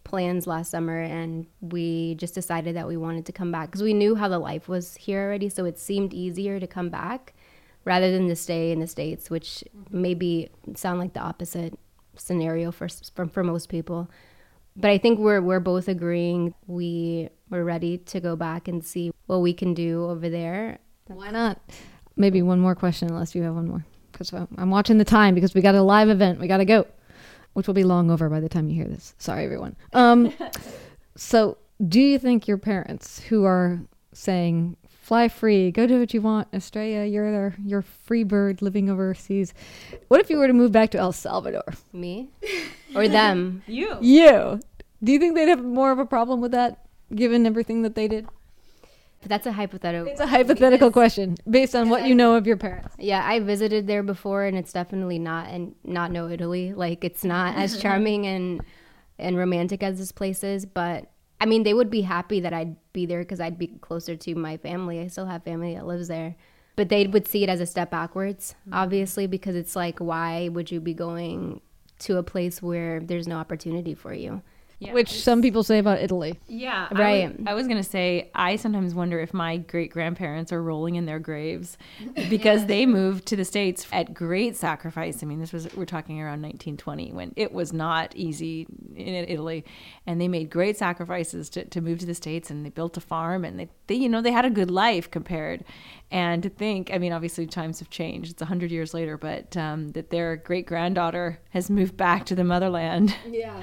plans 0.03 0.47
last 0.47 0.71
summer, 0.71 0.99
and 0.99 1.47
we 1.61 2.15
just 2.15 2.35
decided 2.35 2.75
that 2.75 2.87
we 2.87 2.97
wanted 2.97 3.25
to 3.25 3.31
come 3.31 3.51
back 3.51 3.69
because 3.69 3.83
we 3.83 3.93
knew 3.93 4.15
how 4.15 4.27
the 4.27 4.39
life 4.39 4.67
was 4.67 4.95
here 4.95 5.23
already. 5.23 5.49
So 5.49 5.65
it 5.65 5.79
seemed 5.79 6.13
easier 6.13 6.59
to 6.59 6.67
come 6.67 6.89
back 6.89 7.33
rather 7.83 8.11
than 8.11 8.27
to 8.27 8.35
stay 8.35 8.71
in 8.71 8.79
the 8.79 8.87
states, 8.87 9.29
which 9.29 9.63
maybe 9.89 10.49
sound 10.75 10.99
like 10.99 11.13
the 11.13 11.19
opposite 11.19 11.77
scenario 12.15 12.71
for 12.71 12.87
for, 13.15 13.25
for 13.25 13.43
most 13.43 13.69
people 13.69 14.09
but 14.75 14.89
I 14.89 14.97
think 14.97 15.19
we're 15.19 15.41
we're 15.41 15.59
both 15.59 15.87
agreeing 15.87 16.53
we 16.67 17.29
we're 17.49 17.63
ready 17.63 17.97
to 17.97 18.19
go 18.19 18.35
back 18.35 18.67
and 18.67 18.83
see 18.83 19.11
what 19.31 19.41
we 19.41 19.53
can 19.53 19.73
do 19.73 20.05
over 20.09 20.29
there. 20.29 20.77
Why 21.07 21.31
not? 21.31 21.57
Maybe 22.17 22.41
one 22.41 22.59
more 22.59 22.75
question, 22.75 23.09
unless 23.09 23.33
you 23.33 23.43
have 23.43 23.55
one 23.55 23.69
more, 23.69 23.85
because 24.11 24.33
I'm 24.33 24.69
watching 24.69 24.97
the 24.97 25.05
time 25.05 25.33
because 25.33 25.53
we 25.53 25.61
got 25.61 25.73
a 25.73 25.81
live 25.81 26.09
event. 26.09 26.41
We 26.41 26.47
got 26.47 26.57
to 26.57 26.65
go, 26.65 26.85
which 27.53 27.65
will 27.65 27.73
be 27.73 27.85
long 27.85 28.11
over 28.11 28.29
by 28.29 28.41
the 28.41 28.49
time 28.49 28.67
you 28.67 28.75
hear 28.75 28.89
this. 28.89 29.15
Sorry, 29.17 29.45
everyone. 29.45 29.77
Um, 29.93 30.33
so, 31.15 31.57
do 31.87 32.01
you 32.01 32.19
think 32.19 32.45
your 32.45 32.57
parents, 32.57 33.21
who 33.21 33.45
are 33.45 33.79
saying 34.11 34.75
fly 34.89 35.29
free, 35.29 35.71
go 35.71 35.87
do 35.87 35.99
what 35.99 36.13
you 36.13 36.21
want, 36.21 36.49
Estrella, 36.53 37.05
You're 37.05 37.31
there, 37.31 37.55
you're 37.63 37.81
free 37.81 38.25
bird 38.25 38.61
living 38.61 38.89
overseas. 38.89 39.53
What 40.09 40.19
if 40.19 40.29
you 40.29 40.37
were 40.37 40.47
to 40.47 40.53
move 40.53 40.73
back 40.73 40.91
to 40.91 40.97
El 40.97 41.13
Salvador? 41.13 41.73
Me 41.93 42.29
or 42.95 43.07
them? 43.07 43.63
You. 43.65 43.97
You. 44.01 44.59
Do 45.01 45.13
you 45.13 45.19
think 45.19 45.35
they'd 45.35 45.47
have 45.47 45.63
more 45.63 45.93
of 45.93 45.99
a 45.99 46.05
problem 46.05 46.41
with 46.41 46.51
that, 46.51 46.85
given 47.15 47.45
everything 47.45 47.83
that 47.83 47.95
they 47.95 48.09
did? 48.09 48.27
But 49.21 49.29
that's 49.29 49.45
a 49.45 49.51
hypothetical. 49.51 50.07
It's 50.11 50.19
a 50.19 50.27
hypothetical 50.27 50.91
question 50.91 51.35
based 51.49 51.75
on 51.75 51.89
what 51.89 52.05
you 52.05 52.15
know 52.15 52.35
of 52.35 52.47
your 52.47 52.57
parents. 52.57 52.95
Yeah, 52.97 53.23
I 53.23 53.39
visited 53.39 53.87
there 53.87 54.03
before, 54.03 54.45
and 54.45 54.57
it's 54.57 54.73
definitely 54.73 55.19
not 55.19 55.47
and 55.47 55.75
not 55.83 56.11
no 56.11 56.27
Italy. 56.27 56.73
Like 56.73 57.03
it's 57.03 57.23
not 57.23 57.55
as 57.57 57.79
charming 57.79 58.25
and 58.25 58.61
and 59.19 59.37
romantic 59.37 59.83
as 59.83 59.99
this 59.99 60.11
place 60.11 60.43
is. 60.43 60.65
But 60.65 61.11
I 61.39 61.45
mean, 61.45 61.63
they 61.63 61.73
would 61.73 61.89
be 61.89 62.01
happy 62.01 62.39
that 62.39 62.53
I'd 62.53 62.75
be 62.93 63.05
there 63.05 63.19
because 63.19 63.39
I'd 63.39 63.57
be 63.57 63.67
closer 63.67 64.15
to 64.15 64.35
my 64.35 64.57
family. 64.57 64.99
I 64.99 65.07
still 65.07 65.27
have 65.27 65.43
family 65.43 65.75
that 65.75 65.85
lives 65.85 66.07
there, 66.07 66.35
but 66.75 66.89
they 66.89 67.07
would 67.07 67.27
see 67.27 67.43
it 67.43 67.49
as 67.49 67.61
a 67.61 67.65
step 67.65 67.91
backwards, 67.91 68.55
mm-hmm. 68.61 68.73
obviously, 68.73 69.27
because 69.27 69.55
it's 69.55 69.75
like, 69.75 69.99
why 69.99 70.49
would 70.49 70.71
you 70.71 70.79
be 70.79 70.93
going 70.93 71.61
to 71.99 72.17
a 72.17 72.23
place 72.23 72.61
where 72.61 72.99
there's 72.99 73.27
no 73.27 73.37
opportunity 73.37 73.93
for 73.93 74.13
you? 74.13 74.41
Yeah. 74.81 74.93
Which 74.93 75.21
some 75.21 75.43
people 75.43 75.61
say 75.63 75.77
about 75.77 75.99
Italy. 76.01 76.39
Yeah, 76.47 76.87
I 76.91 76.99
Right. 76.99 77.39
wa- 77.39 77.51
I 77.51 77.53
was 77.53 77.67
gonna 77.67 77.83
say 77.83 78.31
I 78.33 78.55
sometimes 78.55 78.95
wonder 78.95 79.19
if 79.19 79.31
my 79.31 79.57
great 79.57 79.91
grandparents 79.91 80.51
are 80.51 80.61
rolling 80.63 80.95
in 80.95 81.05
their 81.05 81.19
graves 81.19 81.77
because 82.31 82.65
they 82.65 82.85
moved 82.99 83.27
to 83.27 83.35
the 83.35 83.45
states 83.45 83.85
at 83.91 84.15
great 84.15 84.55
sacrifice. 84.55 85.21
I 85.21 85.27
mean, 85.27 85.39
this 85.39 85.53
was 85.53 85.71
we're 85.75 85.85
talking 85.85 86.19
around 86.19 86.41
1920 86.41 87.11
when 87.11 87.31
it 87.35 87.51
was 87.53 87.71
not 87.71 88.15
easy 88.15 88.65
in 88.95 89.13
Italy, 89.13 89.63
and 90.07 90.19
they 90.19 90.27
made 90.27 90.49
great 90.49 90.77
sacrifices 90.77 91.47
to, 91.51 91.63
to 91.65 91.79
move 91.79 91.99
to 91.99 92.07
the 92.07 92.15
states 92.15 92.49
and 92.49 92.65
they 92.65 92.69
built 92.71 92.97
a 92.97 93.01
farm 93.01 93.45
and 93.45 93.59
they, 93.59 93.69
they 93.85 93.93
you 93.95 94.09
know 94.09 94.19
they 94.19 94.31
had 94.31 94.45
a 94.45 94.49
good 94.49 94.71
life 94.71 95.11
compared. 95.11 95.63
And 96.09 96.41
to 96.43 96.49
think, 96.49 96.91
I 96.91 96.97
mean, 96.97 97.13
obviously 97.13 97.45
times 97.45 97.77
have 97.79 97.91
changed. 97.91 98.31
It's 98.31 98.41
hundred 98.41 98.71
years 98.71 98.95
later, 98.95 99.15
but 99.15 99.55
um, 99.55 99.89
that 99.89 100.09
their 100.09 100.35
great 100.37 100.65
granddaughter 100.65 101.39
has 101.51 101.69
moved 101.69 101.95
back 101.95 102.25
to 102.25 102.35
the 102.35 102.43
motherland. 102.43 103.15
Yeah. 103.29 103.61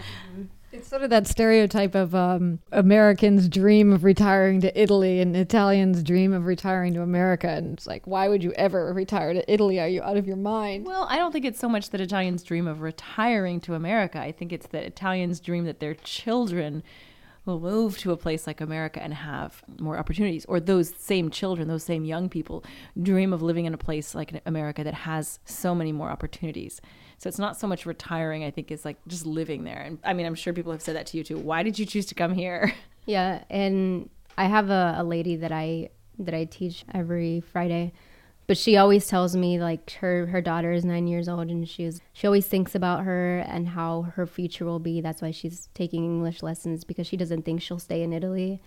It's 0.70 0.87
sort 0.87 1.02
of 1.02 1.09
that 1.11 1.26
stereotype 1.26 1.94
of 1.94 2.14
um, 2.14 2.59
Americans' 2.72 3.48
dream 3.48 3.90
of 3.90 4.04
retiring 4.04 4.61
to 4.61 4.81
Italy 4.81 5.20
and 5.20 5.35
Italians' 5.35 6.02
dream 6.02 6.35
of 6.35 6.44
retiring 6.44 6.92
to 6.94 7.00
America. 7.00 7.48
And 7.48 7.72
it's 7.72 7.87
like, 7.87 8.07
why 8.07 8.28
would 8.28 8.42
you 8.42 8.52
ever 8.52 8.92
retire 8.92 9.33
to 9.33 9.50
Italy? 9.50 9.81
Are 9.81 9.88
you 9.88 10.02
out 10.02 10.18
of 10.18 10.26
your 10.26 10.37
mind? 10.37 10.85
Well, 10.85 11.07
I 11.09 11.16
don't 11.16 11.33
think 11.33 11.46
it's 11.46 11.59
so 11.59 11.70
much 11.70 11.88
that 11.90 12.02
Italians 12.02 12.42
dream 12.42 12.66
of 12.66 12.83
retiring 12.83 13.61
to 13.62 13.74
America. 13.74 14.20
I 14.20 14.31
think 14.31 14.52
it's 14.52 14.66
that 14.68 14.85
Italians 14.85 15.40
dream 15.40 15.64
that 15.64 15.81
their 15.81 15.94
children 15.94 16.83
will 17.48 17.61
move 17.61 17.98
to 17.98 18.12
a 18.12 18.16
place 18.16 18.46
like 18.46 18.61
America 18.61 19.02
and 19.02 19.14
have 19.14 19.62
more 19.80 19.98
opportunities. 19.98 20.44
Or 20.44 20.61
those 20.61 20.94
same 20.94 21.30
children, 21.30 21.66
those 21.66 21.82
same 21.82 22.04
young 22.04 22.28
people, 22.28 22.62
dream 23.00 23.32
of 23.32 23.42
living 23.42 23.64
in 23.64 23.74
a 23.74 23.78
place 23.78 24.14
like 24.14 24.40
America 24.46 24.84
that 24.84 24.94
has 24.94 25.40
so 25.44 25.74
many 25.74 25.90
more 25.90 26.11
opportunities. 26.11 26.80
So 27.16 27.28
it's 27.28 27.38
not 27.38 27.58
so 27.58 27.66
much 27.66 27.87
retiring, 27.87 28.44
I 28.44 28.50
think, 28.50 28.70
it's 28.70 28.84
like 28.84 28.98
just 29.08 29.26
living 29.26 29.64
there. 29.64 29.80
And 29.80 29.98
I 30.04 30.12
mean, 30.12 30.26
I'm 30.26 30.34
sure 30.34 30.52
people 30.52 30.72
have 30.72 30.82
said 30.82 30.94
that 30.94 31.06
to 31.06 31.16
you 31.16 31.24
too. 31.24 31.38
Why 31.38 31.62
did 31.62 31.78
you 31.78 31.87
choose 31.87 32.06
to 32.06 32.14
come 32.14 32.34
here? 32.34 32.72
Yeah, 33.06 33.42
and 33.48 34.11
I 34.37 34.44
have 34.44 34.68
a, 34.68 34.96
a 34.98 35.02
lady 35.02 35.37
that 35.37 35.50
I 35.50 35.88
that 36.18 36.34
I 36.34 36.44
teach 36.44 36.84
every 36.92 37.40
Friday, 37.40 37.94
but 38.48 38.56
she 38.56 38.78
always 38.78 39.06
tells 39.06 39.37
me 39.37 39.61
like 39.61 39.90
her 40.00 40.26
her 40.26 40.40
daughter 40.40 40.72
is 40.72 40.84
nine 40.84 41.06
years 41.06 41.28
old 41.28 41.48
and 41.50 41.68
she's 41.68 42.00
she 42.14 42.26
always 42.26 42.46
thinks 42.46 42.74
about 42.74 43.04
her 43.04 43.40
and 43.40 43.68
how 43.68 44.02
her 44.16 44.26
future 44.26 44.64
will 44.64 44.78
be. 44.78 45.00
That's 45.02 45.20
why 45.20 45.30
she's 45.30 45.68
taking 45.74 46.04
English 46.04 46.42
lessons 46.42 46.82
because 46.82 47.06
she 47.06 47.18
doesn't 47.18 47.44
think 47.44 47.61
she'll 47.61 47.78
stay 47.78 48.02
in 48.02 48.12
Italy. 48.12 48.61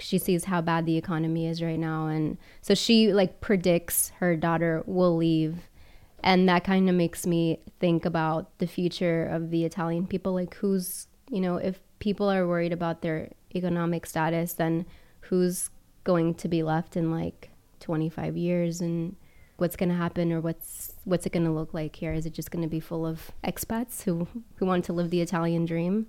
She 0.00 0.18
sees 0.18 0.44
how 0.46 0.60
bad 0.60 0.86
the 0.86 0.96
economy 0.96 1.46
is 1.46 1.62
right 1.62 1.78
now, 1.78 2.08
and 2.08 2.36
so 2.62 2.74
she 2.74 3.12
like 3.12 3.40
predicts 3.40 4.10
her 4.18 4.36
daughter 4.36 4.82
will 4.86 5.16
leave. 5.16 5.68
And 6.24 6.48
that 6.48 6.64
kind 6.64 6.88
of 6.88 6.94
makes 6.94 7.26
me 7.26 7.60
think 7.80 8.04
about 8.04 8.58
the 8.58 8.66
future 8.66 9.26
of 9.26 9.50
the 9.50 9.64
Italian 9.64 10.06
people. 10.06 10.32
Like, 10.34 10.54
who's, 10.54 11.08
you 11.28 11.40
know, 11.40 11.56
if 11.56 11.80
people 11.98 12.30
are 12.30 12.46
worried 12.46 12.72
about 12.72 13.02
their 13.02 13.32
economic 13.54 14.06
status, 14.06 14.52
then 14.52 14.86
who's 15.22 15.68
going 16.04 16.34
to 16.36 16.48
be 16.48 16.62
left 16.62 16.96
in 16.96 17.10
like 17.10 17.51
25 17.82 18.36
years 18.36 18.80
and 18.80 19.16
what's 19.58 19.76
going 19.76 19.88
to 19.90 19.94
happen 19.94 20.32
or 20.32 20.40
what's 20.40 20.92
what's 21.04 21.26
it 21.26 21.32
going 21.32 21.44
to 21.44 21.50
look 21.52 21.74
like 21.74 21.94
here 21.96 22.12
is 22.12 22.24
it 22.26 22.32
just 22.32 22.50
going 22.50 22.62
to 22.62 22.68
be 22.68 22.80
full 22.80 23.04
of 23.06 23.30
expats 23.44 24.02
who 24.04 24.26
who 24.56 24.64
want 24.66 24.84
to 24.86 24.92
live 24.92 25.10
the 25.10 25.20
Italian 25.20 25.66
dream 25.66 26.06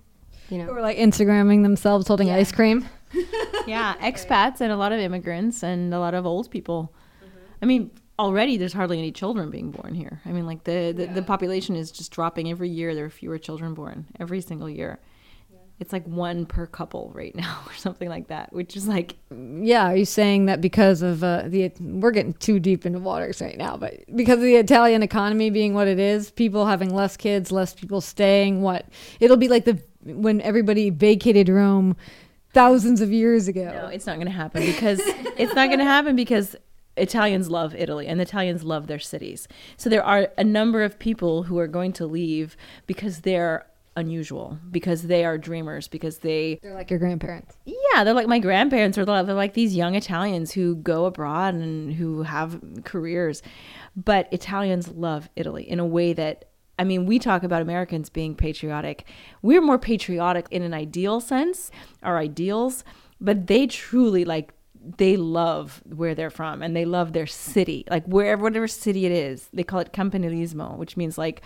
you 0.49 0.57
know 0.57 0.67
Or 0.67 0.81
like 0.81 0.97
Instagramming 0.97 1.63
themselves 1.63 2.07
holding 2.07 2.27
Yeah. 2.29 2.35
ice 2.37 2.51
cream. 2.51 2.85
yeah, 3.67 3.95
expats 4.01 4.59
and 4.61 4.71
a 4.71 4.77
lot 4.77 4.91
of 4.91 4.99
immigrants 4.99 5.63
and 5.63 5.93
a 5.93 5.99
lot 5.99 6.13
of 6.13 6.25
old 6.25 6.49
people. 6.51 6.91
Mm-hmm. 7.23 7.37
I 7.61 7.65
mean, 7.65 7.91
already 8.19 8.57
there's 8.57 8.73
hardly 8.73 8.97
any 8.97 9.11
children 9.11 9.49
being 9.51 9.71
born 9.71 9.93
here. 9.95 10.19
I 10.25 10.31
mean, 10.31 10.45
like 10.45 10.63
the 10.65 10.93
the, 10.95 11.05
the 11.05 11.21
population 11.21 11.75
is 11.75 11.91
just 11.91 12.11
dropping 12.11 12.49
every 12.49 12.69
year. 12.69 12.93
There 12.95 13.05
are 13.05 13.09
fewer 13.09 13.37
children 13.37 13.73
born 13.73 14.07
every 14.19 14.41
single 14.41 14.69
year. 14.69 14.99
It's 15.83 15.91
like 15.91 16.05
one 16.05 16.45
per 16.45 16.65
couple 16.65 17.11
right 17.13 17.35
now, 17.43 17.59
or 17.67 17.73
something 17.73 18.07
like 18.07 18.29
that, 18.29 18.53
which 18.53 18.77
is 18.77 18.87
like 18.87 19.17
Yeah, 19.29 19.87
are 19.87 19.97
you 19.97 20.05
saying 20.05 20.45
that 20.45 20.61
because 20.61 21.01
of 21.01 21.25
uh, 21.25 21.43
the 21.47 21.73
we're 21.81 22.11
getting 22.11 22.33
too 22.35 22.57
deep 22.57 22.85
into 22.85 22.99
waters 22.99 23.41
right 23.41 23.57
now, 23.57 23.75
but 23.75 23.95
because 24.15 24.37
of 24.37 24.43
the 24.43 24.55
Italian 24.55 25.03
economy 25.03 25.49
being 25.49 25.73
what 25.73 25.89
it 25.89 25.99
is, 25.99 26.31
people 26.31 26.65
having 26.65 26.89
less 26.95 27.17
kids, 27.17 27.51
less 27.51 27.73
people 27.73 27.99
staying, 27.99 28.61
what 28.61 28.87
it'll 29.19 29.35
be 29.35 29.49
like 29.49 29.65
the 29.65 29.77
when 30.05 30.39
everybody 30.39 30.89
vacated 30.89 31.49
Rome 31.49 31.97
thousands 32.53 33.01
of 33.01 33.11
years 33.11 33.49
ago. 33.49 33.65
No, 33.65 33.87
it's 33.87 34.05
not 34.05 34.15
going 34.15 34.27
to 34.27 34.31
happen 34.31 34.65
because 34.65 35.01
it's 35.03 35.53
not 35.53 35.67
going 35.67 35.79
to 35.79 35.85
happen 35.85 36.15
because 36.15 36.55
Italians 36.95 37.49
love 37.49 37.75
Italy 37.75 38.07
and 38.07 38.21
Italians 38.21 38.63
love 38.63 38.87
their 38.87 38.99
cities. 38.99 39.49
So 39.75 39.89
there 39.89 40.03
are 40.03 40.29
a 40.37 40.45
number 40.45 40.81
of 40.81 40.97
people 40.97 41.43
who 41.43 41.57
are 41.57 41.67
going 41.67 41.91
to 41.93 42.05
leave 42.05 42.55
because 42.85 43.21
they're 43.21 43.65
unusual, 43.95 44.57
because 44.71 45.03
they 45.03 45.23
are 45.25 45.37
dreamers, 45.37 45.87
because 45.87 46.19
they 46.19 46.59
They're 46.63 46.73
like 46.73 46.89
your 46.89 46.99
grandparents. 46.99 47.55
yeah, 47.65 48.03
they're 48.03 48.13
like 48.13 48.27
my 48.27 48.39
grandparents 48.39 48.97
or 48.97 49.05
they're 49.05 49.23
like 49.33 49.53
these 49.53 49.75
young 49.75 49.95
Italians 49.95 50.51
who 50.51 50.75
go 50.77 51.05
abroad 51.05 51.53
and 51.53 51.93
who 51.93 52.23
have 52.23 52.59
careers. 52.83 53.41
But 53.95 54.27
Italians 54.31 54.87
love 54.89 55.29
Italy 55.35 55.69
in 55.69 55.79
a 55.79 55.85
way 55.85 56.13
that 56.13 56.45
I 56.79 56.85
mean, 56.85 57.05
we 57.05 57.19
talk 57.19 57.43
about 57.43 57.61
Americans 57.61 58.09
being 58.09 58.33
patriotic. 58.33 59.05
We're 59.43 59.61
more 59.61 59.77
patriotic 59.77 60.47
in 60.49 60.63
an 60.63 60.73
ideal 60.73 61.21
sense, 61.21 61.69
our 62.01 62.17
ideals, 62.17 62.83
but 63.21 63.45
they 63.45 63.67
truly 63.67 64.25
like 64.25 64.53
they 64.97 65.15
love 65.15 65.81
where 65.85 66.13
they're 66.13 66.29
from 66.29 66.61
and 66.61 66.75
they 66.75 66.85
love 66.85 67.13
their 67.13 67.25
city. 67.25 67.85
Like 67.89 68.05
wherever 68.05 68.43
whatever 68.43 68.67
city 68.67 69.05
it 69.05 69.11
is. 69.11 69.49
They 69.53 69.63
call 69.63 69.79
it 69.79 69.93
campanilismo, 69.93 70.77
which 70.77 70.97
means 70.97 71.17
like 71.17 71.41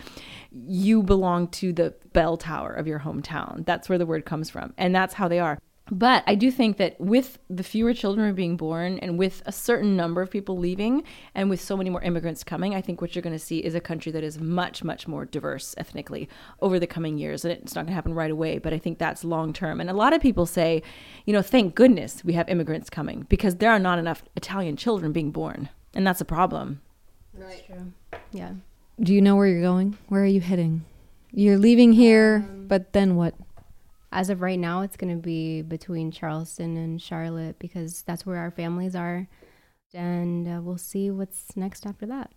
you 0.52 1.04
belong 1.04 1.48
to 1.50 1.72
the 1.72 1.94
bell 2.14 2.38
tower 2.38 2.74
of 2.74 2.88
your 2.88 3.00
hometown. 3.00 3.66
That's 3.66 3.90
where 3.90 3.98
the 3.98 4.06
word 4.06 4.26
comes 4.26 4.50
from. 4.50 4.74
And 4.78 4.96
that's 4.96 5.14
how 5.14 5.28
they 5.28 5.40
are. 5.40 5.60
But 5.90 6.24
I 6.28 6.36
do 6.36 6.52
think 6.52 6.78
that 6.78 7.00
with 7.00 7.40
the 7.50 7.64
fewer 7.64 7.94
children 7.94 8.34
being 8.36 8.58
born 8.58 9.00
and 9.00 9.18
with 9.18 9.42
a 9.46 9.52
certain 9.52 9.96
number 9.96 10.22
of 10.22 10.30
people 10.30 10.58
leaving 10.58 11.04
and 11.34 11.50
with 11.50 11.62
so 11.62 11.78
many 11.78 11.90
more 11.90 12.02
immigrants 12.02 12.44
coming, 12.44 12.76
I 12.76 12.82
think 12.82 13.02
what 13.02 13.16
you're 13.16 13.22
going 13.22 13.36
to 13.38 13.44
see 13.44 13.60
is 13.60 13.76
a 13.76 13.80
country 13.80 14.12
that 14.12 14.24
is 14.24 14.40
much, 14.40 14.84
much 14.84 15.08
more 15.08 15.26
diverse 15.26 15.76
ethnically 15.78 16.28
over 16.62 16.80
the 16.80 16.88
coming 16.88 17.18
years. 17.18 17.46
And 17.46 17.54
it's 17.54 17.76
not 17.76 17.82
going 17.82 17.92
to 17.92 17.96
happen 17.96 18.14
right 18.14 18.32
away, 18.32 18.58
but 18.58 18.74
I 18.74 18.78
think 18.78 18.98
that's 18.98 19.24
long 19.24 19.54
term. 19.54 19.80
And 19.80 19.90
a 19.90 19.94
lot 19.94 20.14
of 20.14 20.22
people 20.22 20.46
say, 20.46 20.84
you 21.26 21.34
know, 21.34 21.42
thank 21.42 21.76
goodness 21.76 22.24
we 22.24 22.34
have 22.34 22.50
immigrants 22.50 22.90
coming 22.90 23.26
because 23.30 23.56
there 23.56 23.72
are 23.72 23.80
not 23.80 24.00
enough 24.00 24.24
Italian 24.36 24.76
children 24.76 25.12
being 25.12 25.32
born. 25.32 25.70
And 25.94 26.06
that's 26.06 26.22
a 26.22 26.26
problem. 26.26 26.82
That's 27.34 27.62
true. 27.62 27.94
Yeah. 28.32 28.52
Do 29.00 29.14
you 29.14 29.22
know 29.22 29.36
where 29.36 29.48
you're 29.48 29.62
going? 29.62 29.98
Where 30.10 30.24
are 30.24 30.26
you 30.26 30.42
heading? 30.42 30.84
You're 31.32 31.58
leaving 31.58 31.94
here, 31.94 32.48
um, 32.50 32.68
but 32.68 32.94
then 32.94 33.16
what? 33.16 33.36
As 34.18 34.32
of 34.32 34.42
right 34.42 34.58
now, 34.58 34.82
it's 34.82 34.98
going 34.98 35.16
to 35.16 35.22
be 35.22 35.62
between 35.62 36.10
Charleston 36.10 36.76
and 36.76 37.00
Charlotte 37.00 37.60
because 37.60 38.02
that's 38.02 38.26
where 38.26 38.38
our 38.38 38.50
families 38.50 38.96
are. 38.96 39.28
And 39.94 40.48
uh, 40.48 40.60
we'll 40.60 40.80
see 40.80 41.12
what's 41.12 41.56
next 41.56 41.86
after 41.86 42.08
that. 42.08 42.32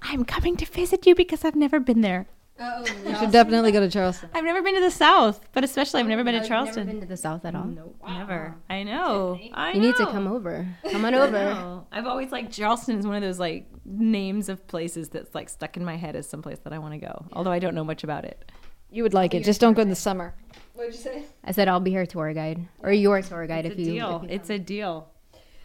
I'm 0.00 0.24
coming 0.24 0.56
to 0.56 0.64
visit 0.64 1.06
you 1.06 1.14
because 1.14 1.44
I've 1.44 1.54
never 1.54 1.80
been 1.80 2.00
there. 2.00 2.28
You 2.58 3.14
should 3.18 3.30
definitely 3.30 3.72
go 3.72 3.80
to 3.80 3.90
Charleston. 3.90 4.30
I've 4.32 4.44
never 4.44 4.62
been 4.62 4.74
to 4.76 4.80
the 4.80 4.90
South, 4.90 5.46
but 5.52 5.64
especially 5.64 6.00
I've 6.00 6.06
never 6.06 6.24
been 6.24 6.40
to 6.40 6.48
Charleston. 6.48 6.86
Never 6.86 6.92
been 6.92 7.00
to 7.02 7.08
the 7.08 7.18
South 7.18 7.44
at 7.44 7.54
all. 7.54 7.64
No, 7.64 7.94
never. 8.08 8.54
I 8.70 8.84
know. 8.84 9.38
I 9.52 9.72
You 9.72 9.80
need 9.80 9.96
to 9.96 10.06
come 10.06 10.26
over. 10.26 10.66
Come 10.90 11.04
on 11.04 11.14
over. 11.14 11.30
know. 11.30 11.86
I've 11.92 12.06
always 12.06 12.32
like 12.32 12.50
Charleston 12.50 12.98
is 12.98 13.06
one 13.06 13.16
of 13.16 13.22
those 13.22 13.38
like 13.38 13.66
names 13.84 14.48
of 14.48 14.66
places 14.66 15.10
that's 15.10 15.34
like 15.34 15.50
stuck 15.50 15.76
in 15.76 15.84
my 15.84 15.96
head 15.96 16.16
as 16.16 16.26
someplace 16.26 16.60
that 16.60 16.72
I 16.72 16.78
want 16.78 16.94
to 16.94 17.00
go. 17.00 17.26
Although 17.34 17.52
I 17.52 17.58
don't 17.58 17.74
know 17.74 17.84
much 17.84 18.02
about 18.02 18.24
it. 18.24 18.50
You 18.90 19.02
would 19.02 19.12
like 19.12 19.34
it. 19.34 19.44
Just 19.44 19.60
don't 19.60 19.74
go 19.74 19.82
in 19.82 19.90
the 19.90 19.96
summer. 19.96 20.34
What'd 20.74 20.92
you 20.94 21.00
say? 21.00 21.22
I 21.44 21.52
said 21.52 21.68
I'll 21.68 21.80
be 21.80 21.92
her 21.92 22.04
tour 22.06 22.32
guide 22.34 22.66
or 22.82 22.92
your 22.92 23.22
tour 23.22 23.46
guide 23.46 23.64
It's 23.66 23.74
if 23.74 23.78
a 23.78 23.82
you. 23.82 23.92
deal. 23.92 24.16
if 24.16 24.22
you 24.30 24.36
It's 24.36 24.50
a 24.50 24.58
deal. 24.58 25.08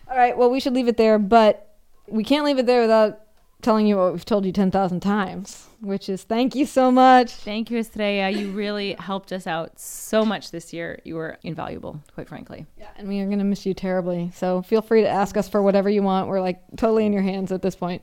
All 0.09 0.17
right. 0.17 0.37
Well, 0.37 0.49
we 0.49 0.59
should 0.59 0.73
leave 0.73 0.87
it 0.87 0.97
there, 0.97 1.19
but 1.19 1.75
we 2.07 2.23
can't 2.23 2.45
leave 2.45 2.57
it 2.59 2.65
there 2.65 2.81
without 2.81 3.19
telling 3.61 3.85
you 3.85 3.97
what 3.97 4.13
we've 4.13 4.23
told 4.23 4.45
you 4.45 4.51
10,000 4.53 5.01
times, 5.01 5.67
which 5.81 6.07
is 6.07 6.23
thank 6.23 6.55
you 6.55 6.65
so 6.65 6.89
much. 6.91 7.31
Thank 7.31 7.69
you, 7.69 7.77
Estrella. 7.79 8.29
You 8.29 8.51
really 8.51 8.93
helped 8.99 9.33
us 9.33 9.45
out 9.47 9.77
so 9.79 10.23
much 10.23 10.51
this 10.51 10.71
year. 10.71 10.99
You 11.03 11.15
were 11.15 11.37
invaluable, 11.43 11.99
quite 12.15 12.29
frankly. 12.29 12.65
Yeah, 12.77 12.87
and 12.95 13.07
we 13.09 13.19
are 13.19 13.25
going 13.25 13.39
to 13.39 13.43
miss 13.45 13.65
you 13.65 13.73
terribly. 13.73 14.31
So 14.33 14.61
feel 14.61 14.81
free 14.81 15.01
to 15.01 15.09
ask 15.09 15.35
us 15.35 15.49
for 15.49 15.61
whatever 15.61 15.89
you 15.89 16.01
want. 16.03 16.29
We're 16.29 16.39
like 16.41 16.61
totally 16.77 17.05
in 17.05 17.11
your 17.13 17.21
hands 17.21 17.51
at 17.51 17.61
this 17.61 17.75
point. 17.75 18.01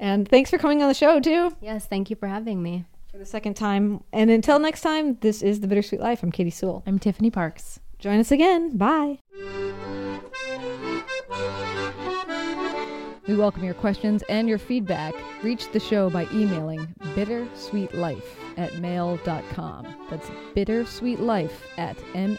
And 0.00 0.28
thanks 0.28 0.50
for 0.50 0.58
coming 0.58 0.82
on 0.82 0.88
the 0.88 0.94
show, 0.94 1.20
too, 1.20 1.56
Yes, 1.60 1.86
thank 1.86 2.10
you 2.10 2.16
for 2.16 2.26
having 2.28 2.62
me. 2.62 2.84
For 3.10 3.18
the 3.18 3.26
second 3.26 3.54
time. 3.54 4.04
And 4.12 4.30
until 4.30 4.58
next 4.58 4.82
time, 4.82 5.16
this 5.20 5.42
is 5.42 5.60
The 5.60 5.66
Bittersweet 5.66 6.00
Life. 6.00 6.22
I'm 6.22 6.30
Katy 6.30 6.50
Sewell. 6.50 6.82
I'm 6.86 6.98
Tiffany 6.98 7.30
Parks. 7.30 7.80
Join 7.98 8.20
us 8.20 8.30
again. 8.30 8.76
Bye. 8.76 9.18
We 13.26 13.34
welcome 13.34 13.62
your 13.64 13.74
questions 13.74 14.22
and 14.30 14.48
your 14.48 14.58
feedback. 14.58 15.14
Reach 15.42 15.70
the 15.72 15.80
show 15.80 16.08
by 16.08 16.26
emailing 16.32 16.86
bittersweetlife 17.14 18.24
at 18.56 18.78
mail.com. 18.78 20.06
That's 20.08 20.30
bittersweetlife 20.54 21.52
at 21.76 21.98
M 22.14 22.38